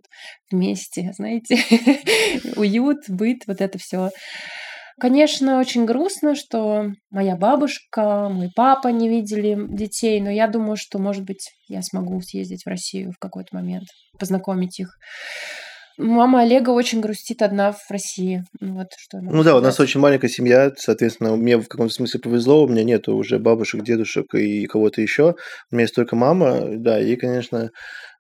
[0.52, 1.58] вместе, знаете,
[2.56, 4.10] уют, быт, вот это все.
[5.00, 11.00] Конечно, очень грустно, что моя бабушка, мой папа не видели детей, но я думаю, что,
[11.00, 13.86] может быть, я смогу съездить в Россию в какой-то момент,
[14.20, 14.90] познакомить их.
[15.98, 18.44] Мама Олега очень грустит одна в России.
[18.62, 19.90] Ну, Вот что Ну да, у нас сказать.
[19.90, 24.34] очень маленькая семья, соответственно, мне в каком-то смысле повезло, у меня нет уже бабушек, дедушек
[24.34, 25.36] и кого-то еще.
[25.70, 27.72] У меня есть только мама, да, ей, конечно,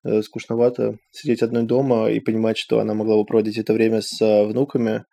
[0.03, 4.21] э, скучновато сидеть одной дома и понимать, что она могла бы проводить это время с
[4.21, 5.05] а, внуками.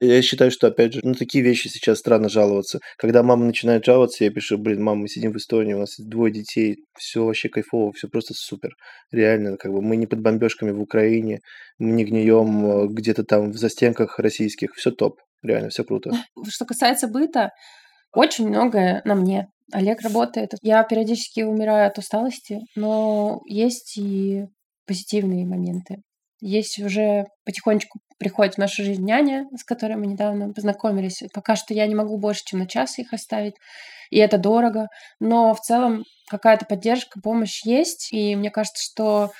[0.00, 2.80] Я считаю, что, опять же, ну, такие вещи сейчас странно жаловаться.
[2.98, 6.32] Когда мама начинает жаловаться, я пишу, блин, мама, мы сидим в Эстонии, у нас двое
[6.32, 8.70] детей, все вообще кайфово, все просто супер.
[9.12, 11.40] Реально, как бы мы не под бомбежками в Украине,
[11.78, 15.20] мы не гнием э, где-то там в застенках российских, все топ.
[15.42, 16.10] Реально, все круто.
[16.48, 17.50] Что касается быта,
[18.12, 19.48] очень многое на мне.
[19.72, 20.52] Олег работает.
[20.62, 24.44] Я периодически умираю от усталости, но есть и
[24.86, 26.02] позитивные моменты.
[26.46, 31.22] Есть уже потихонечку приходит в нашу жизнь няня, с которой мы недавно познакомились.
[31.32, 33.54] Пока что я не могу больше, чем на час их оставить,
[34.10, 34.88] и это дорого.
[35.20, 39.30] Но в целом какая-то поддержка, помощь есть, и мне кажется, что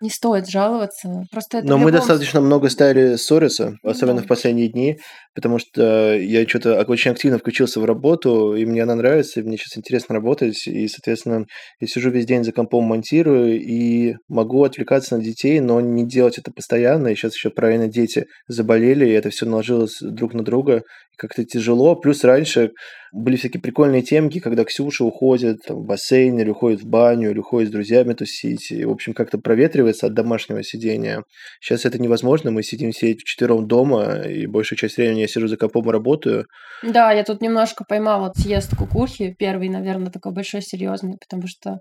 [0.00, 1.24] не стоит жаловаться.
[1.30, 4.24] Просто это Но мы любом достаточно много стали ссориться, особенно да.
[4.24, 4.98] в последние дни,
[5.34, 9.56] потому что я что-то очень активно включился в работу, и мне она нравится, и мне
[9.56, 11.44] сейчас интересно работать, и, соответственно,
[11.80, 16.38] я сижу весь день за компом, монтирую, и могу отвлекаться на детей, но не делать
[16.38, 20.82] это постоянно, и сейчас еще правильно дети заболели, и это все наложилось друг на друга,
[21.16, 22.70] как-то тяжело, плюс раньше
[23.12, 27.38] были всякие прикольные темки, когда Ксюша уходит там, в бассейн, или уходит в баню, или
[27.38, 31.24] уходит с друзьями тусить, и, в общем, как-то проветривается от домашнего сидения.
[31.60, 35.56] Сейчас это невозможно, мы сидим все вчетвером дома, и большую часть времени я сижу за
[35.56, 36.46] компом и работаю.
[36.82, 41.78] Да, я тут немножко поймала съезд кукухи, первый, наверное, такой большой, серьезный, потому что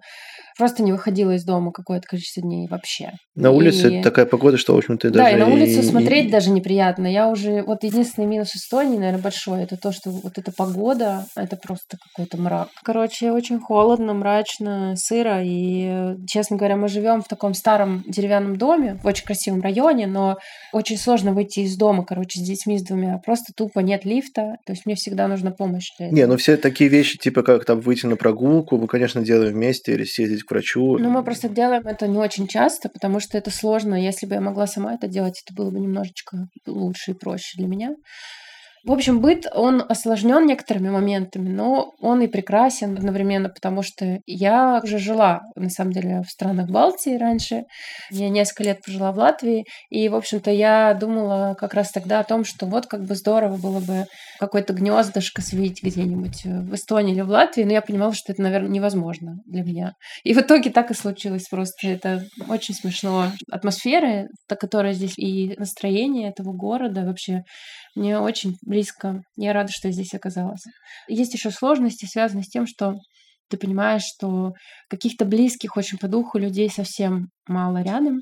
[0.58, 3.12] просто не выходила из дома какое-то количество дней вообще.
[3.36, 5.36] На улице И- такая погода, что, в общем-то, Да, даже...
[5.36, 7.08] и на улицу и- смотреть даже неприятно.
[7.08, 7.64] Я уже...
[7.64, 12.38] Вот единственный минус Эстонии, наверное, большой, это то, что вот эта погода, это просто какой-то
[12.38, 12.70] мрак.
[12.84, 15.44] Короче, очень холодно, мрачно, сыро.
[15.44, 20.08] И, э, честно говоря, мы живем в таком старом деревянном доме, в очень красивом районе,
[20.08, 20.38] но
[20.74, 23.18] очень сложно выйти из дома, короче, с детьми, с двумя.
[23.20, 24.58] Просто тупо нет лифта.
[24.66, 27.80] То есть мне всегда нужна помощь для Не, ну все такие вещи, типа как там
[27.80, 30.98] выйти на прогулку, мы, конечно, делаем вместе или съездить к врачу.
[30.98, 33.96] Ну, мы просто делаем это не очень часто, потому что это сложно.
[33.96, 37.68] Если бы я могла сама это делать, это было бы немножечко лучше и проще для
[37.68, 37.96] меня.
[38.86, 44.80] В общем, быт, он осложнен некоторыми моментами, но он и прекрасен одновременно, потому что я
[44.82, 47.64] уже жила, на самом деле, в странах Балтии раньше.
[48.10, 52.24] Я несколько лет прожила в Латвии, и, в общем-то, я думала как раз тогда о
[52.24, 54.06] том, что вот как бы здорово было бы
[54.40, 58.70] какое-то гнездышко свить где-нибудь в Эстонии или в Латвии, но я понимала, что это, наверное,
[58.70, 59.94] невозможно для меня.
[60.24, 61.88] И в итоге так и случилось просто.
[61.88, 63.32] Это очень смешно.
[63.52, 67.44] Атмосфера, которая здесь, и настроение этого города вообще
[67.96, 69.22] мне очень близко.
[69.36, 70.64] Я рада, что я здесь оказалась.
[71.08, 72.96] Есть еще сложности, связанные с тем, что
[73.50, 74.54] ты понимаешь, что
[74.90, 78.22] каких-то близких очень по духу людей совсем мало рядом.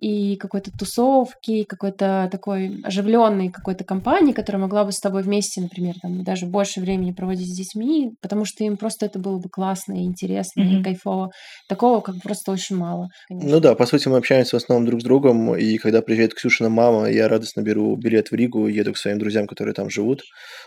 [0.00, 5.94] И какой-то тусовки, какой-то такой оживленной какой-то компании, которая могла бы с тобой вместе, например,
[6.00, 9.92] там, даже больше времени проводить с детьми, потому что им просто это было бы классно
[9.92, 10.80] и интересно, mm-hmm.
[10.80, 11.30] и кайфово.
[11.68, 13.08] Такого как просто очень мало.
[13.28, 13.50] Конечно.
[13.50, 16.70] Ну да, по сути, мы общаемся в основном друг с другом, и когда приезжает Ксюшина
[16.70, 20.22] мама, я радостно беру билет в Ригу, еду к своим друзьям, которые там живут,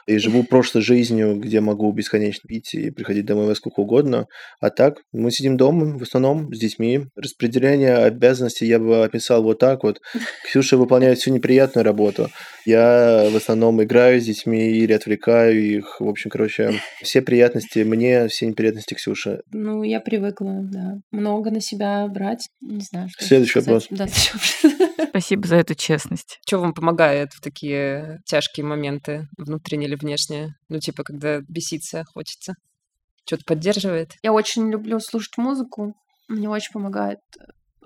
[0.06, 4.28] и живу прошлой жизнью, где могу бесконечно пить и приходить домой во сколько угодно.
[4.60, 7.06] А так, мы сидим дома в основном с детьми.
[7.16, 10.02] Распределение обязанностей я бы описал вот так вот.
[10.46, 12.30] Ксюша выполняет всю неприятную работу.
[12.66, 16.00] Я в основном играю с детьми или отвлекаю их.
[16.00, 19.42] В общем, короче, все приятности мне, все неприятности Ксюша.
[19.52, 21.00] Ну, я привыкла, да.
[21.12, 22.48] Много на себя брать.
[22.62, 23.88] Не знаю, что Следующий вопрос.
[23.90, 24.08] Да,
[25.10, 26.40] Спасибо за эту честность.
[26.46, 30.56] Что вам помогает в такие тяжкие моменты, внутренние или внешние?
[30.70, 32.56] Ну, типа, когда беситься хочется.
[33.26, 34.14] Что-то поддерживает?
[34.22, 35.96] Я очень люблю слушать музыку.
[36.28, 37.20] Мне очень помогает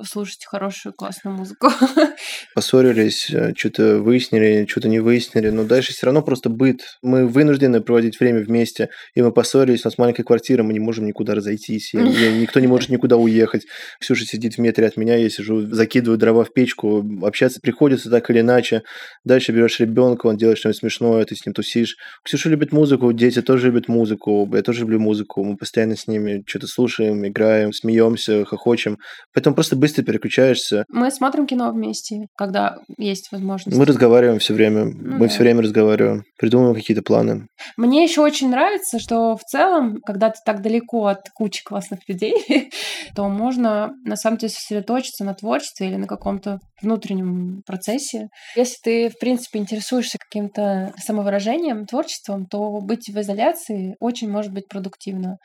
[0.03, 1.69] слушать хорошую, классную музыку.
[2.55, 6.81] Поссорились, э, что-то выяснили, что-то не выяснили, но дальше все равно просто быт.
[7.01, 11.05] Мы вынуждены проводить время вместе, и мы поссорились, у нас маленькая квартира, мы не можем
[11.05, 11.97] никуда разойтись, и
[12.41, 13.65] никто не может никуда уехать.
[13.99, 18.29] Ксюша сидит в метре от меня, я сижу, закидываю дрова в печку, общаться приходится так
[18.29, 18.83] или иначе.
[19.23, 21.95] Дальше берешь ребенка, он делает что-нибудь смешное, ты с ним тусишь.
[22.23, 26.43] Ксюша любит музыку, дети тоже любят музыку, я тоже люблю музыку, мы постоянно с ними
[26.45, 28.97] что-то слушаем, играем, смеемся, хохочем.
[29.33, 30.85] Поэтому просто быстро переключаешься.
[30.89, 33.77] Мы смотрим кино вместе, когда есть возможность.
[33.77, 34.85] Мы разговариваем все время.
[34.85, 35.27] Ну, мы да.
[35.27, 37.47] все время разговариваем, придумываем какие-то планы.
[37.75, 42.69] Мне еще очень нравится, что в целом, когда ты так далеко от кучи классных людей,
[43.15, 48.29] то можно на самом деле сосредоточиться на творчестве или на каком-то внутреннем процессе.
[48.55, 54.67] Если ты, в принципе, интересуешься каким-то самовыражением, творчеством, то быть в изоляции очень может быть
[54.67, 55.37] продуктивно.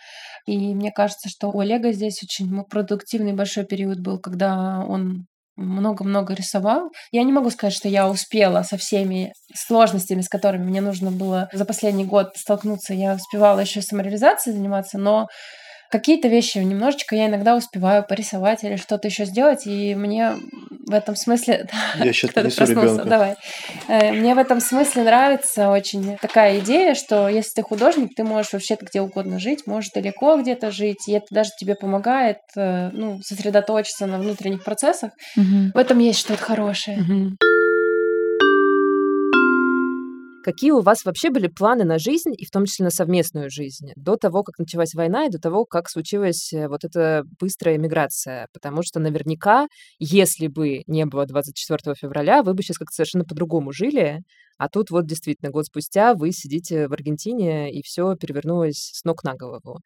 [0.47, 5.27] И мне кажется, что у Олега здесь очень продуктивный большой период был, когда он
[5.57, 6.91] много-много рисовал.
[7.11, 11.51] Я не могу сказать, что я успела со всеми сложностями, с которыми мне нужно было
[11.53, 12.95] за последний год столкнуться.
[12.95, 15.27] Я успевала еще самореализацией заниматься, но
[15.93, 20.33] какие-то вещи немножечко я иногда успеваю порисовать или что-то еще сделать, и мне
[20.87, 21.69] в этом смысле...
[22.03, 23.05] Я сейчас принесу ребенка.
[23.05, 23.37] Давай.
[23.89, 28.55] Э, мне в этом смысле нравится очень такая идея, что если ты художник, ты можешь
[28.55, 33.21] вообще где угодно жить, можешь далеко где-то жить, и это даже тебе помогает э, ну,
[33.23, 35.13] сосредоточиться на внутренних процессах.
[35.37, 35.73] Угу.
[35.75, 37.01] В этом есть что-то хорошее.
[37.01, 37.37] Угу.
[40.43, 43.93] Какие у вас вообще были планы на жизнь, и в том числе на совместную жизнь,
[43.97, 48.49] до того, как началась война, и до того, как случилась э, вот эта быстрая миграция?
[48.53, 49.69] Потому что наверняка,
[49.99, 54.23] если бы не было 24 февраля, вы бы сейчас как-то совершенно по-другому жили,
[54.59, 59.25] а тут вот действительно год спустя вы сидите в Аргентине, и все перевернулось с ног
[59.25, 59.81] на голову.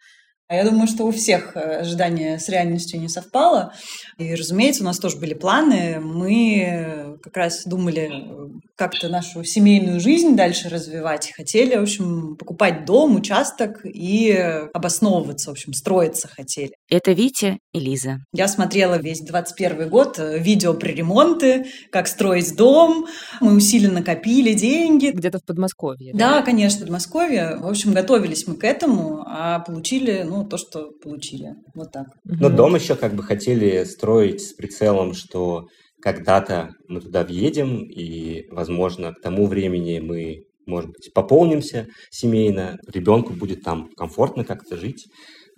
[0.48, 3.72] А я думаю, что у всех э, ожидание с реальностью не совпало.
[4.16, 5.98] И, разумеется, у нас тоже были планы.
[6.00, 11.32] Мы как раз думали э, как-то нашу семейную жизнь дальше развивать.
[11.36, 14.30] Хотели, в общем, покупать дом, участок и
[14.72, 16.72] обосновываться, в общем, строиться хотели.
[16.88, 18.18] Это Витя и Лиза.
[18.32, 23.06] Я смотрела весь 21 год э, видео про ремонты, как строить дом.
[23.40, 25.08] Мы усиленно копили деньги.
[25.08, 26.12] Где-то в Подмосковье.
[26.14, 27.56] Да, да, конечно, в Подмосковье.
[27.56, 31.54] В общем, готовились мы к этому, а получили, ну, то, что получили.
[31.74, 32.06] Вот так.
[32.24, 35.68] Но дом еще как бы хотели строить с прицелом, что
[36.00, 43.32] когда-то мы туда въедем, и, возможно, к тому времени мы, может быть, пополнимся семейно, ребенку
[43.32, 45.06] будет там комфортно как-то жить.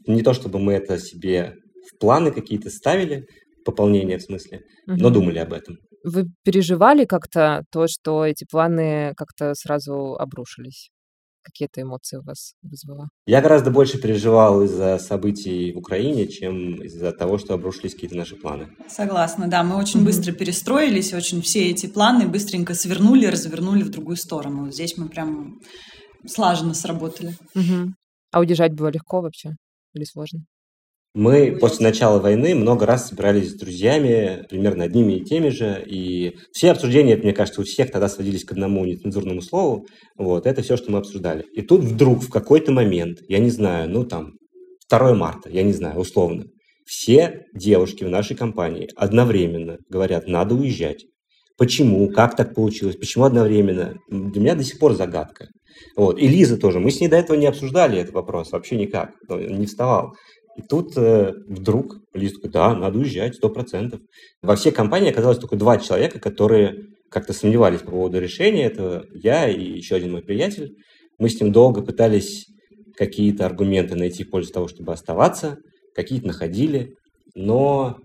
[0.06, 1.56] Не то, чтобы мы это себе
[1.86, 3.26] в планы какие-то ставили,
[3.64, 4.96] пополнение в смысле, угу.
[4.96, 5.76] но думали об этом.
[6.04, 10.90] Вы переживали как-то то, что эти планы как-то сразу обрушились?
[11.48, 13.08] Какие-то эмоции у вас вызвало?
[13.26, 18.36] Я гораздо больше переживал из-за событий в Украине, чем из-за того, что обрушились какие-то наши
[18.36, 18.68] планы.
[18.88, 19.62] Согласна, да.
[19.62, 20.04] Мы очень mm-hmm.
[20.04, 24.70] быстро перестроились, очень все эти планы быстренько свернули, развернули в другую сторону.
[24.70, 25.60] Здесь мы прям
[26.26, 27.36] слаженно сработали.
[27.56, 27.88] Mm-hmm.
[28.32, 29.56] А удержать было легко вообще
[29.94, 30.44] или сложно?
[31.14, 36.36] Мы после начала войны много раз собирались с друзьями, примерно одними и теми же, и
[36.52, 39.86] все обсуждения, мне кажется, у всех тогда сводились к одному нецензурному слову.
[40.16, 41.44] Вот, это все, что мы обсуждали.
[41.54, 44.34] И тут вдруг в какой-то момент, я не знаю, ну там,
[44.90, 46.44] 2 марта, я не знаю, условно,
[46.84, 51.04] все девушки в нашей компании одновременно говорят, надо уезжать.
[51.56, 52.08] Почему?
[52.10, 52.96] Как так получилось?
[52.96, 53.96] Почему одновременно?
[54.08, 55.48] Для меня до сих пор загадка.
[55.96, 56.18] Вот.
[56.18, 56.78] И Лиза тоже.
[56.78, 59.10] Мы с ней до этого не обсуждали этот вопрос, вообще никак.
[59.28, 60.14] Не вставал.
[60.58, 64.00] И тут э, вдруг Лиза такой, да, надо уезжать, сто процентов.
[64.42, 69.06] Во всей компании оказалось только два человека, которые как-то сомневались по поводу решения этого.
[69.14, 70.74] Я и еще один мой приятель.
[71.16, 72.46] Мы с ним долго пытались
[72.96, 75.58] какие-то аргументы найти в пользу того, чтобы оставаться,
[75.94, 76.96] какие-то находили,
[77.36, 77.98] но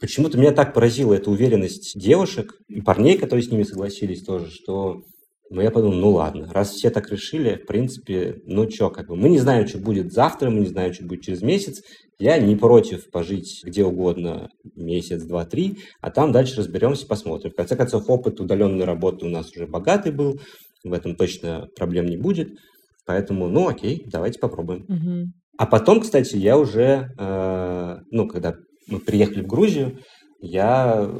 [0.00, 5.02] почему-то меня так поразила эта уверенность девушек и парней, которые с ними согласились тоже, что
[5.50, 9.16] ну, я подумал, ну ладно, раз все так решили, в принципе, ну что, как бы,
[9.16, 11.82] мы не знаем, что будет завтра, мы не знаем, что будет через месяц,
[12.18, 17.52] я не против пожить где угодно месяц, два, три, а там дальше разберемся, посмотрим.
[17.52, 20.40] В конце концов, опыт удаленной работы у нас уже богатый был,
[20.82, 22.50] в этом точно проблем не будет,
[23.04, 24.84] поэтому, ну окей, давайте попробуем.
[24.88, 25.32] Мгм.
[25.58, 28.56] А потом, кстати, я уже, э, ну, когда
[28.88, 30.00] мы приехали в Грузию,
[30.40, 31.10] я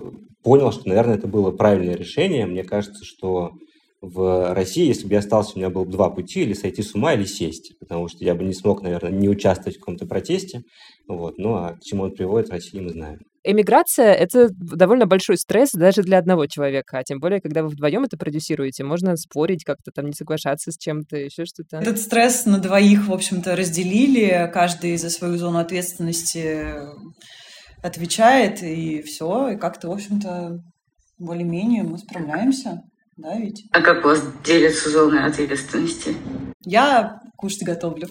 [0.42, 2.46] понял, что, наверное, это было правильное решение.
[2.46, 3.52] Мне кажется, что
[4.00, 6.94] в России, если бы я остался, у меня было бы два пути, или сойти с
[6.94, 10.62] ума, или сесть, потому что я бы не смог, наверное, не участвовать в каком-то протесте.
[11.08, 11.38] Вот.
[11.38, 13.18] Ну, а к чему он приводит в России, мы знаем.
[13.42, 18.02] Эмиграция— это довольно большой стресс даже для одного человека, а тем более, когда вы вдвоем
[18.02, 21.76] это продюсируете, можно спорить как-то, там, не соглашаться с чем-то, еще что-то.
[21.76, 26.72] Этот стресс на двоих, в общем-то, разделили, каждый за свою зону ответственности
[27.84, 30.58] отвечает, и все, и как-то, в общем-то,
[31.18, 32.82] более-менее мы справляемся.
[33.16, 33.64] Да, ведь?
[33.72, 36.14] А как у вас делятся зоны ответственности?
[36.64, 38.08] Я кушать готовлю.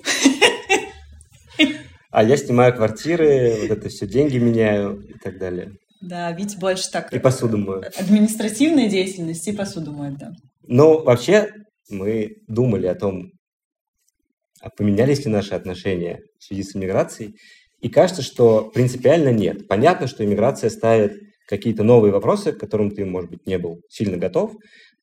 [2.09, 5.73] А я снимаю квартиры, вот это все, деньги меняю и так далее.
[6.01, 7.11] Да, Вить больше так...
[7.11, 7.83] И посуду мою.
[7.97, 10.31] Административная деятельность и посуду моет, да.
[10.63, 11.51] Ну, вообще,
[11.89, 13.31] мы думали о том,
[14.61, 17.35] а поменялись ли наши отношения в связи с иммиграцией.
[17.81, 19.67] И кажется, что принципиально нет.
[19.67, 24.17] Понятно, что иммиграция ставит какие-то новые вопросы, к которым ты, может быть, не был сильно
[24.17, 24.53] готов.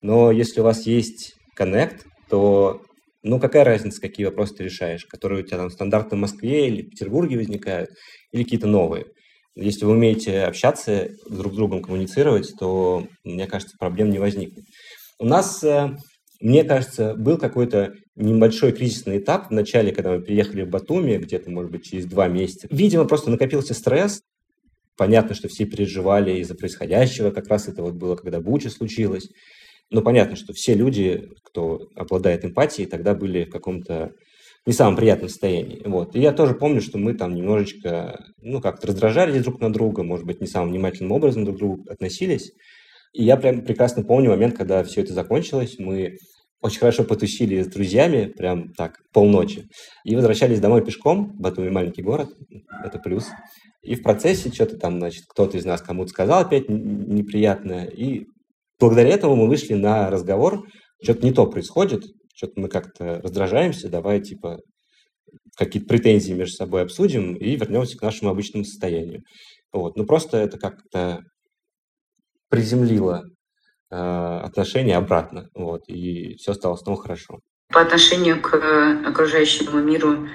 [0.03, 2.83] Но если у вас есть коннект, то
[3.23, 6.83] ну какая разница, какие вопросы ты решаешь, которые у тебя там стандартно в Москве или
[6.83, 7.91] в Петербурге возникают,
[8.33, 9.07] или какие-то новые.
[9.55, 14.65] Если вы умеете общаться, друг с другом коммуницировать, то, мне кажется, проблем не возникнет.
[15.19, 15.95] У нас, э,
[16.41, 21.51] мне кажется, был какой-то небольшой кризисный этап в начале, когда мы приехали в Батуми, где-то,
[21.51, 22.67] может быть, через два месяца.
[22.71, 24.23] Видимо, просто накопился стресс.
[24.97, 27.31] Понятно, что все переживали из-за происходящего.
[27.31, 29.29] Как раз это вот было, когда Буча случилось.
[29.93, 34.13] Но понятно, что все люди, кто обладает эмпатией, тогда были в каком-то
[34.65, 35.83] не самом приятном состоянии.
[35.85, 36.17] Вот.
[36.17, 40.25] И я тоже помню, что мы там немножечко, ну, как-то раздражались друг на друга, может
[40.25, 42.53] быть, не самым внимательным образом друг к другу относились.
[43.13, 45.77] И я прям прекрасно помню момент, когда все это закончилось.
[45.79, 46.17] Мы
[46.63, 49.67] очень хорошо потусили с друзьями, прям так, полночи.
[50.05, 51.33] И возвращались домой пешком.
[51.39, 52.31] Батуми маленький город,
[52.85, 53.27] это плюс.
[53.83, 57.85] И в процессе что-то там, значит, кто-то из нас кому-то сказал опять неприятное.
[57.87, 58.27] И
[58.83, 60.65] благодаря этому мы вышли на разговор,
[61.01, 62.03] что-то не то происходит,
[62.35, 64.59] что-то мы как-то раздражаемся, давай, типа,
[65.57, 69.23] какие-то претензии между собой обсудим и вернемся к нашему обычному состоянию.
[69.73, 69.97] Вот.
[69.97, 71.21] Ну, просто это как-то
[72.49, 73.23] приземлило
[73.91, 77.39] э, отношения обратно, вот, и все стало снова хорошо.
[77.69, 78.55] По отношению к
[79.07, 80.29] окружающему миру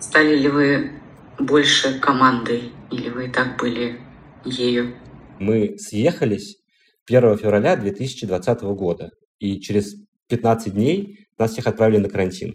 [0.00, 1.00] стали ли вы
[1.38, 4.00] больше командой или вы и так были
[4.44, 4.96] ею?
[5.38, 6.63] Мы съехались
[7.06, 9.96] 1 февраля 2020 года, и через
[10.28, 12.54] 15 дней нас всех отправили на карантин.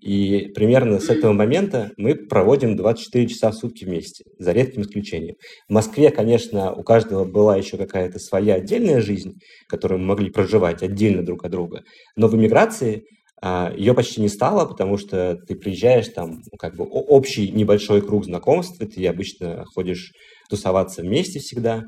[0.00, 5.34] И примерно с этого момента мы проводим 24 часа в сутки вместе, за редким исключением.
[5.68, 10.82] В Москве, конечно, у каждого была еще какая-то своя отдельная жизнь, которую мы могли проживать
[10.82, 11.82] отдельно друг от друга.
[12.14, 13.06] Но в эмиграции
[13.40, 18.00] а, ее почти не стало, потому что ты приезжаешь, там ну, как бы общий небольшой
[18.00, 20.12] круг знакомств, ты обычно ходишь
[20.48, 21.84] тусоваться вместе всегда.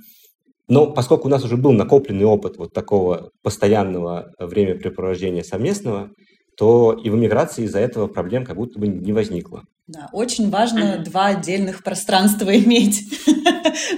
[0.70, 6.10] Но поскольку у нас уже был накопленный опыт вот такого постоянного времяпрепровождения совместного,
[6.56, 9.64] то и в эмиграции из-за этого проблем как будто бы не возникло.
[9.88, 13.02] Да, очень важно два отдельных пространства иметь,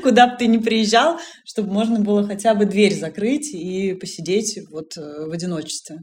[0.03, 4.97] куда бы ты ни приезжал, чтобы можно было хотя бы дверь закрыть и посидеть вот
[4.97, 5.99] э, в одиночестве.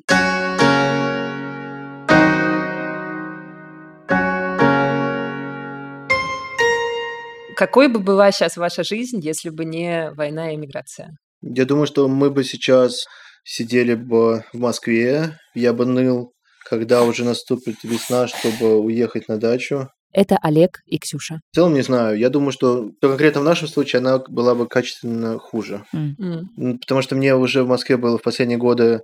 [7.59, 11.17] Какой бы была сейчас ваша жизнь, если бы не война и миграция?
[11.41, 13.03] Я думаю, что мы бы сейчас
[13.43, 16.31] сидели бы в Москве, я бы ныл,
[16.69, 19.89] когда уже наступит весна, чтобы уехать на дачу.
[20.13, 21.41] Это Олег и Ксюша.
[21.51, 22.17] В целом не знаю.
[22.17, 25.83] Я думаю, что конкретно в нашем случае она была бы качественно хуже.
[25.93, 26.77] Mm.
[26.79, 29.01] Потому что мне уже в Москве было в последние годы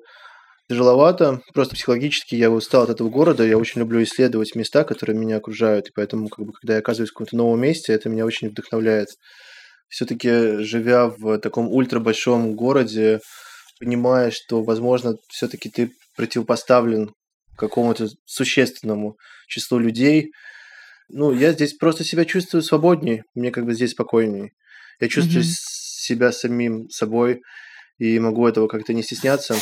[0.70, 1.42] тяжеловато.
[1.54, 3.44] Просто психологически я устал от этого города.
[3.44, 5.90] Я очень люблю исследовать места, которые меня окружают.
[5.90, 9.10] И поэтому, как бы, когда я оказываюсь в каком-то новом месте, это меня очень вдохновляет.
[9.88, 13.20] Все-таки, живя в таком ультрабольшом городе,
[13.80, 17.12] понимаешь, что, возможно, все-таки ты противопоставлен
[17.58, 20.32] какому-то существенному числу людей.
[21.10, 24.52] Ну, я здесь просто себя чувствую свободнее, мне как бы здесь спокойнее.
[25.00, 25.54] Я чувствую mm-hmm.
[25.54, 27.42] себя самим собой
[28.00, 29.56] и могу этого как-то не стесняться.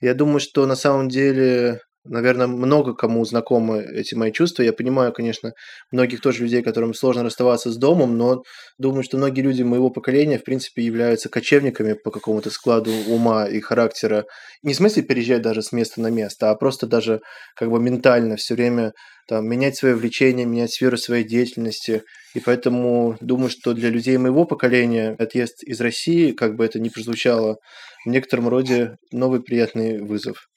[0.00, 4.62] Я думаю, что на самом деле Наверное, много кому знакомы эти мои чувства.
[4.62, 5.52] Я понимаю, конечно,
[5.92, 8.42] многих тоже людей, которым сложно расставаться с домом, но
[8.78, 13.60] думаю, что многие люди моего поколения, в принципе, являются кочевниками по какому-то складу ума и
[13.60, 14.24] характера.
[14.62, 17.20] Не в смысле переезжать даже с места на место, а просто даже
[17.54, 18.92] как бы ментально все время
[19.28, 22.02] там, менять свое влечение, менять сферу своей деятельности.
[22.34, 26.88] И поэтому думаю, что для людей моего поколения отъезд из России, как бы это ни
[26.88, 27.58] прозвучало,
[28.06, 30.49] в некотором роде новый приятный вызов.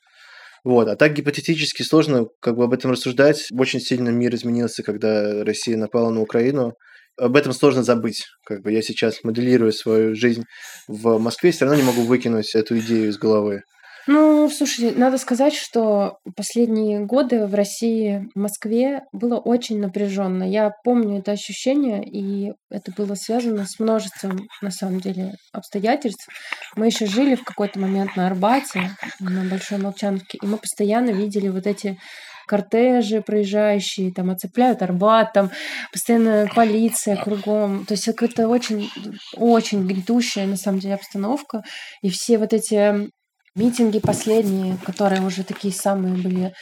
[0.63, 0.87] Вот.
[0.87, 3.47] А так гипотетически сложно как бы об этом рассуждать.
[3.51, 6.75] Очень сильно мир изменился, когда Россия напала на Украину.
[7.17, 8.25] Об этом сложно забыть.
[8.45, 10.45] Как бы я сейчас моделирую свою жизнь
[10.87, 13.63] в Москве, все равно не могу выкинуть эту идею из головы.
[14.05, 20.43] Ну, слушай, надо сказать, что последние годы в России, в Москве было очень напряженно.
[20.43, 26.27] Я помню это ощущение, и это было связано с множеством, на самом деле, обстоятельств.
[26.75, 28.91] Мы еще жили в какой-то момент на Арбате,
[29.21, 31.97] на Большой Молчановке, и мы постоянно видели вот эти
[32.45, 35.49] кортежи проезжающие, там оцепляют Арбат, там
[35.93, 37.85] постоянно полиция кругом.
[37.85, 38.89] То есть это очень,
[39.37, 41.63] очень гнетущая, на самом деле, обстановка.
[42.01, 43.09] И все вот эти
[43.55, 46.53] Митинги последние, которые уже такие самые были,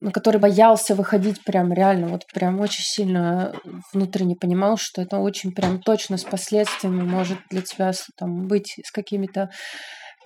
[0.00, 3.54] на которые боялся выходить прям реально, вот прям очень сильно
[3.92, 8.90] внутренне понимал, что это очень прям точно с последствиями может для тебя там быть с
[8.90, 9.50] какими-то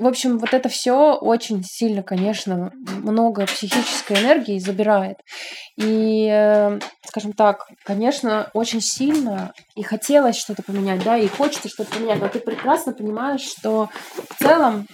[0.00, 2.72] в общем, вот это все очень сильно, конечно,
[3.02, 5.18] много психической энергии забирает.
[5.76, 11.90] И, э, скажем так, конечно, очень сильно и хотелось что-то поменять, да, и хочется что-то
[11.92, 14.86] поменять, но ты прекрасно понимаешь, что в целом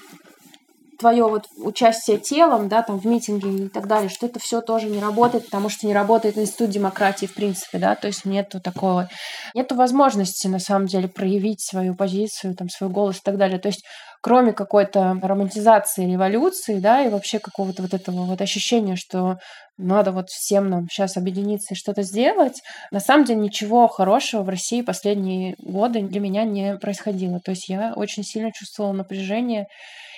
[0.98, 4.86] твое вот участие телом, да, там в митинге и так далее, что это все тоже
[4.86, 9.08] не работает, потому что не работает институт демократии в принципе, да, то есть нету такого,
[9.54, 13.58] нету возможности на самом деле проявить свою позицию, там, свой голос и так далее.
[13.58, 13.84] То есть
[14.26, 19.38] кроме какой-то романтизации революции, да, и вообще какого-то вот этого вот ощущения, что
[19.78, 24.48] надо вот всем нам сейчас объединиться и что-то сделать, на самом деле ничего хорошего в
[24.48, 27.40] России последние годы для меня не происходило.
[27.40, 29.66] То есть я очень сильно чувствовала напряжение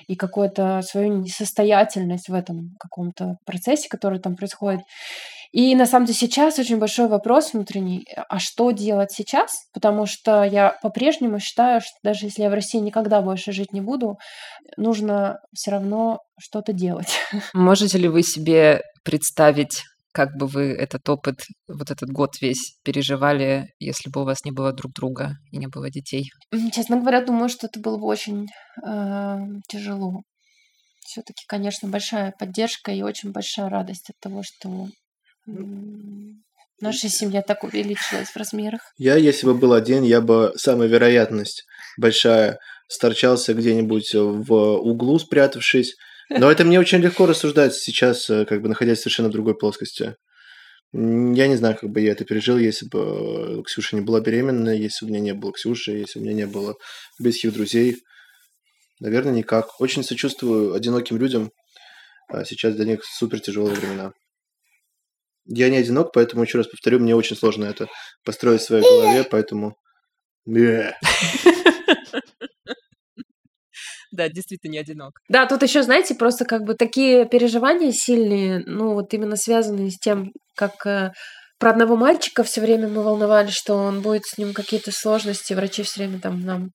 [0.07, 4.83] и какую-то свою несостоятельность в этом каком-то процессе, который там происходит.
[5.53, 9.51] И на самом деле сейчас очень большой вопрос внутренний, а что делать сейчас?
[9.73, 13.81] Потому что я по-прежнему считаю, что даже если я в России никогда больше жить не
[13.81, 14.19] буду,
[14.77, 17.19] нужно все равно что-то делать.
[17.55, 21.37] Можете ли вы себе представить, как бы вы этот опыт,
[21.67, 25.67] вот этот год весь переживали, если бы у вас не было друг друга и не
[25.67, 26.31] было детей?
[26.73, 28.49] Честно говоря, думаю, что это было бы очень
[28.87, 29.37] э,
[29.69, 30.23] тяжело.
[31.07, 34.89] Все-таки, конечно, большая поддержка и очень большая радость от того, что
[36.81, 38.81] Наша семья так увеличилась в размерах.
[38.99, 41.65] Я, если бы был один, я бы самая вероятность
[41.97, 45.97] большая сторчался где-нибудь в углу, спрятавшись.
[46.31, 50.15] Но это мне очень легко рассуждать сейчас, э, как бы находясь в совершенно другой плоскости.
[50.93, 55.05] Я не знаю, как бы я это пережил, если бы Ксюша не была беременна, если
[55.05, 56.77] бы у меня не было Ксюши, если бы у меня не было
[57.19, 57.97] близких друзей.
[59.01, 59.81] Наверное, никак.
[59.81, 61.51] Очень сочувствую одиноким людям.
[62.29, 64.13] А сейчас для них супер тяжелые времена.
[65.51, 67.89] Я не одинок, поэтому, еще раз повторю, мне очень сложно это
[68.25, 69.77] построить в своей голове, поэтому...
[74.11, 75.21] Да, действительно не одинок.
[75.29, 79.99] Да, тут еще, знаете, просто как бы такие переживания сильные, ну вот именно связанные с
[79.99, 81.13] тем, как э,
[81.59, 85.53] про одного мальчика все время мы волновались, что он будет с ним какие-то сложности.
[85.53, 86.71] Врачи все время там нам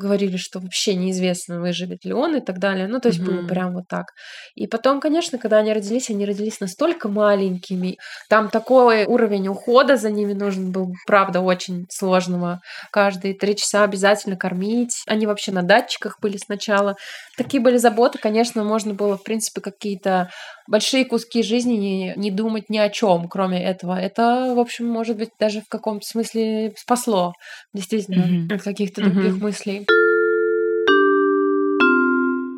[0.00, 2.88] говорили, что вообще неизвестно, выживет ли он и так далее.
[2.88, 3.24] Ну, то есть mm-hmm.
[3.24, 4.06] было прям вот так.
[4.54, 7.98] И потом, конечно, когда они родились, они родились настолько маленькими.
[8.28, 12.60] Там такой уровень ухода за ними нужен был, правда, очень сложного.
[12.90, 15.02] Каждые три часа обязательно кормить.
[15.06, 16.96] Они вообще на датчиках были сначала.
[17.36, 20.30] Такие были заботы, конечно, можно было, в принципе, какие-то
[20.70, 23.98] большие куски жизни не, не думать ни о чем, кроме этого.
[23.98, 27.32] Это, в общем, может быть, даже в каком-то смысле спасло,
[27.74, 28.54] действительно, mm-hmm.
[28.54, 29.10] от каких-то mm-hmm.
[29.10, 29.86] других мыслей.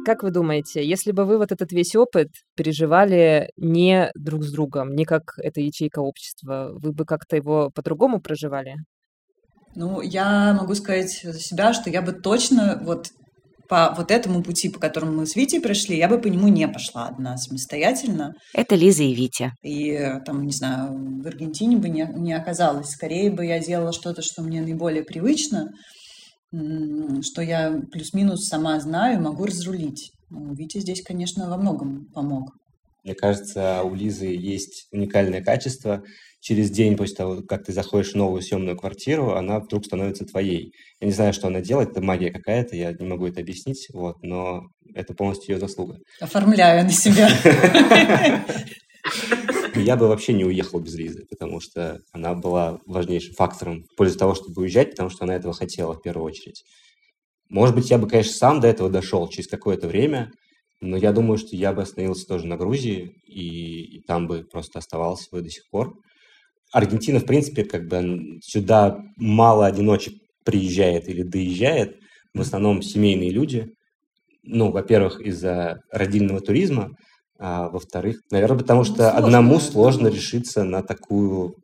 [0.05, 4.95] Как вы думаете, если бы вы вот этот весь опыт переживали не друг с другом,
[4.95, 8.75] не как эта ячейка общества, вы бы как-то его по-другому проживали?
[9.77, 13.07] Ну, я могу сказать за себя, что я бы точно вот
[13.69, 16.69] по вот этому пути, по которому мы с Витей пришли, я бы по нему не
[16.69, 18.35] пошла одна самостоятельно.
[18.53, 19.53] Это Лиза и Витя.
[19.63, 20.91] И там, не знаю,
[21.23, 22.91] в Аргентине бы не, не оказалось.
[22.91, 25.71] Скорее бы я делала что-то, что мне наиболее привычно,
[27.23, 30.13] что я плюс-минус сама знаю и могу разрулить.
[30.31, 32.53] Ну, Витя здесь, конечно, во многом помог.
[33.05, 36.05] Мне кажется, у Лизы есть уникальное качество.
[36.41, 40.73] Через день после того, как ты заходишь в новую съемную квартиру, она вдруг становится твоей.
[41.01, 44.23] Я не знаю, что она делает, это магия какая-то, я не могу это объяснить, вот,
[44.23, 44.63] но
[44.95, 45.99] это полностью ее заслуга.
[46.21, 47.29] Оформляю на себя.
[49.75, 54.19] Я бы вообще не уехал без Лизы, потому что она была важнейшим фактором в пользу
[54.19, 56.63] того, чтобы уезжать, потому что она этого хотела в первую очередь.
[57.49, 60.31] Может быть, я бы, конечно, сам до этого дошел через какое-то время,
[60.81, 64.79] но я думаю, что я бы остановился тоже на Грузии, и, и там бы просто
[64.79, 65.95] оставался бы до сих пор.
[66.73, 70.15] Аргентина, в принципе, как бы сюда мало одиночек
[70.45, 71.97] приезжает или доезжает,
[72.35, 73.69] в основном семейные люди.
[74.43, 76.91] Ну, во-первых, из-за родильного туризма,
[77.45, 81.57] а во-вторых, наверное, потому ну, что сложно, одному сложно решиться на такую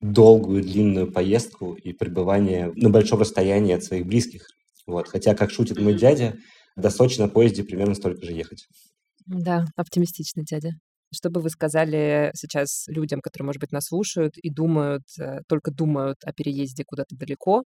[0.00, 4.46] долгую, длинную поездку и пребывание на большом расстоянии от своих близких.
[4.86, 5.08] Вот.
[5.08, 6.36] Хотя, как шутит мой дядя,
[6.76, 8.64] до Сочи на поезде примерно столько же ехать.
[9.26, 10.70] Да, оптимистичный дядя.
[11.12, 15.72] Что бы вы сказали сейчас людям, которые, может быть, нас слушают и думают, э, только
[15.72, 17.64] думают о переезде куда-то далеко,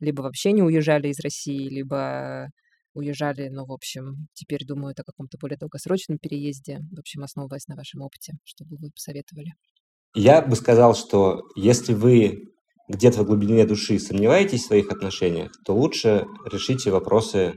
[0.00, 2.48] либо вообще не уезжали из России, либо
[2.94, 7.76] уезжали, ну, в общем, теперь думают о каком-то более долгосрочном переезде, в общем, основываясь на
[7.76, 9.52] вашем опыте, что бы вы посоветовали?
[10.14, 12.48] Я бы сказал, что если вы
[12.88, 17.54] где-то в глубине души сомневаетесь в своих отношениях, то лучше решите вопросы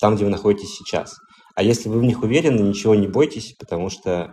[0.00, 1.16] там, где вы находитесь сейчас.
[1.54, 4.32] А если вы в них уверены, ничего не бойтесь, потому что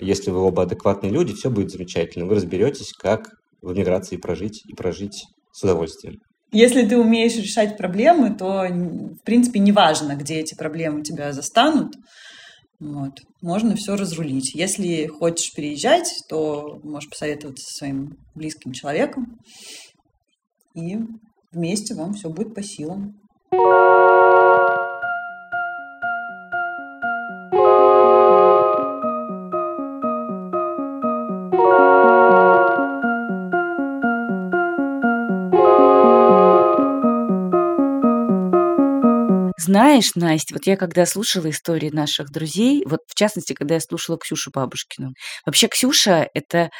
[0.00, 2.26] если вы оба адекватные люди, все будет замечательно.
[2.26, 3.28] Вы разберетесь, как
[3.62, 6.16] в эмиграции прожить и прожить с удовольствием.
[6.52, 11.94] Если ты умеешь решать проблемы, то, в принципе, неважно, где эти проблемы тебя застанут.
[12.78, 13.20] Вот.
[13.42, 14.54] Можно все разрулить.
[14.54, 19.38] Если хочешь переезжать, то можешь посоветоваться со своим близким человеком,
[20.74, 20.98] и
[21.52, 23.14] вместе вам все будет по силам.
[39.76, 44.16] Знаешь, Настя, вот я когда слушала истории наших друзей, вот в частности, когда я слушала
[44.16, 45.12] Ксюшу Бабушкину,
[45.44, 46.70] вообще Ксюша— это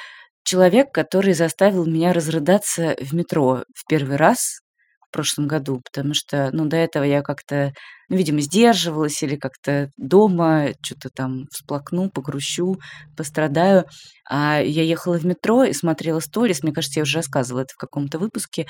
[0.44, 4.60] человек, который заставил меня разрыдаться в метро в первый раз
[5.10, 7.72] в прошлом году, потому что, ну, до этого я как-то,
[8.08, 12.76] ну, видимо, сдерживалась или как-то дома что-то там всплакну, погрущу,
[13.16, 13.84] пострадаю.
[14.28, 17.78] А я ехала в метро и смотрела сторис, мне кажется, я уже рассказывала это в
[17.78, 18.66] каком-то выпуске,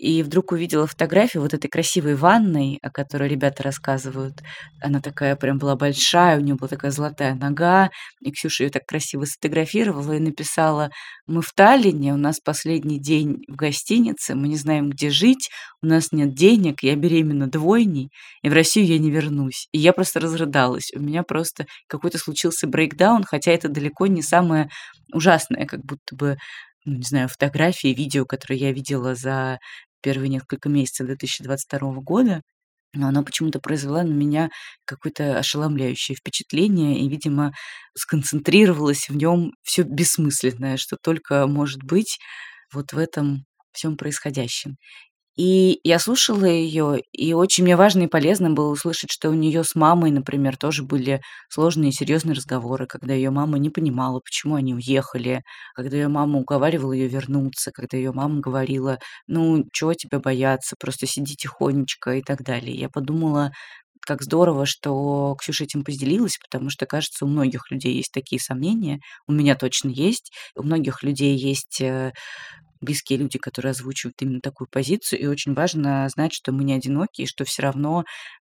[0.00, 4.40] и вдруг увидела фотографию вот этой красивой ванной, о которой ребята рассказывают.
[4.80, 7.90] Она такая прям была большая, у нее была такая золотая нога,
[8.20, 10.90] и Ксюша ее так красиво сфотографировала и написала,
[11.26, 15.50] мы в Таллине, у нас последний день в гостинице, мы не знаем, где жить,
[15.82, 18.08] у нас нет денег, я беременна двойней,
[18.42, 19.68] и в Россию я не вернусь.
[19.72, 20.92] И я просто разрыдалась.
[20.96, 24.70] У меня просто какой-то случился брейкдаун, хотя это далеко не самое
[25.12, 26.38] ужасное, как будто бы
[26.86, 29.58] ну, не знаю, фотографии, видео, которые я видела за
[30.02, 32.42] первые несколько месяцев 2022 года,
[32.94, 34.50] но оно почему-то произвело на меня
[34.84, 37.52] какое-то ошеломляющее впечатление, и, видимо,
[37.96, 42.18] сконцентрировалось в нем все бессмысленное, что только может быть
[42.72, 44.76] вот в этом всем происходящем.
[45.40, 49.64] И я слушала ее, и очень мне важно и полезно было услышать, что у нее
[49.64, 54.56] с мамой, например, тоже были сложные и серьезные разговоры, когда ее мама не понимала, почему
[54.56, 55.42] они уехали,
[55.74, 61.06] когда ее мама уговаривала ее вернуться, когда ее мама говорила, ну, чего тебя бояться, просто
[61.06, 62.76] сиди тихонечко и так далее.
[62.76, 63.52] Я подумала,
[64.06, 69.00] как здорово, что Ксюша этим поделилась, потому что, кажется, у многих людей есть такие сомнения,
[69.26, 72.12] у меня точно есть, у многих людей есть э,
[72.80, 75.20] близкие люди, которые озвучивают именно такую позицию.
[75.20, 78.04] И очень важно знать, что мы не одиноки, и что все равно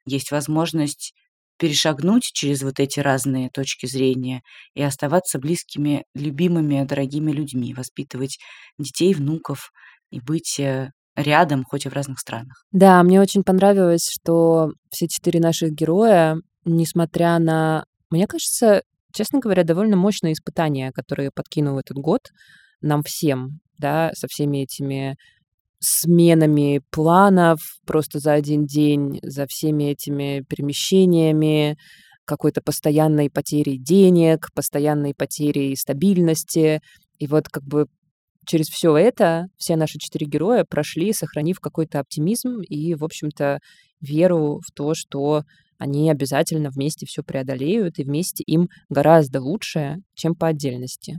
[0.05, 1.13] есть возможность
[1.61, 4.41] перешагнуть через вот эти разные точки зрения
[4.73, 8.39] и оставаться близкими, любимыми, дорогими людьми, воспитывать
[8.79, 9.71] детей, внуков
[10.09, 12.65] и быть э, рядом, хоть и в разных странах.
[12.71, 18.81] Да, мне очень понравилось, что все четыре наших героя, несмотря на, мне кажется,
[19.13, 22.21] честно говоря, довольно мощные испытания, которые подкинул этот год
[22.81, 25.17] нам всем, да, со всеми этими
[25.79, 31.75] сменами планов просто за один день, за всеми этими перемещениями,
[32.25, 36.81] какой-то постоянной потерей денег, постоянной потерей стабильности.
[37.19, 37.87] И вот как бы
[38.45, 43.59] через все это все наши четыре героя прошли, сохранив какой-то оптимизм и, в общем-то,
[43.99, 45.43] веру в то, что
[45.77, 51.17] они обязательно вместе все преодолеют, и вместе им гораздо лучше, чем по отдельности.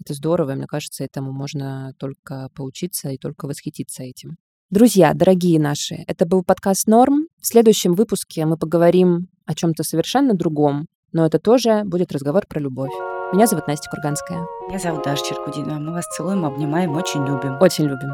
[0.00, 4.36] Это здорово, и мне кажется, этому можно только поучиться и только восхититься этим.
[4.70, 7.26] Друзья, дорогие наши, это был подкаст «Норм».
[7.40, 12.60] В следующем выпуске мы поговорим о чем-то совершенно другом, но это тоже будет разговор про
[12.60, 12.92] любовь.
[13.32, 14.46] Меня зовут Настя Курганская.
[14.68, 15.78] Меня зовут Даша Черкудинова.
[15.78, 17.58] Мы вас целуем, обнимаем, очень любим.
[17.60, 18.10] Очень любим.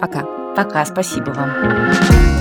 [0.00, 0.24] Пока.
[0.54, 2.35] Пока, спасибо вам.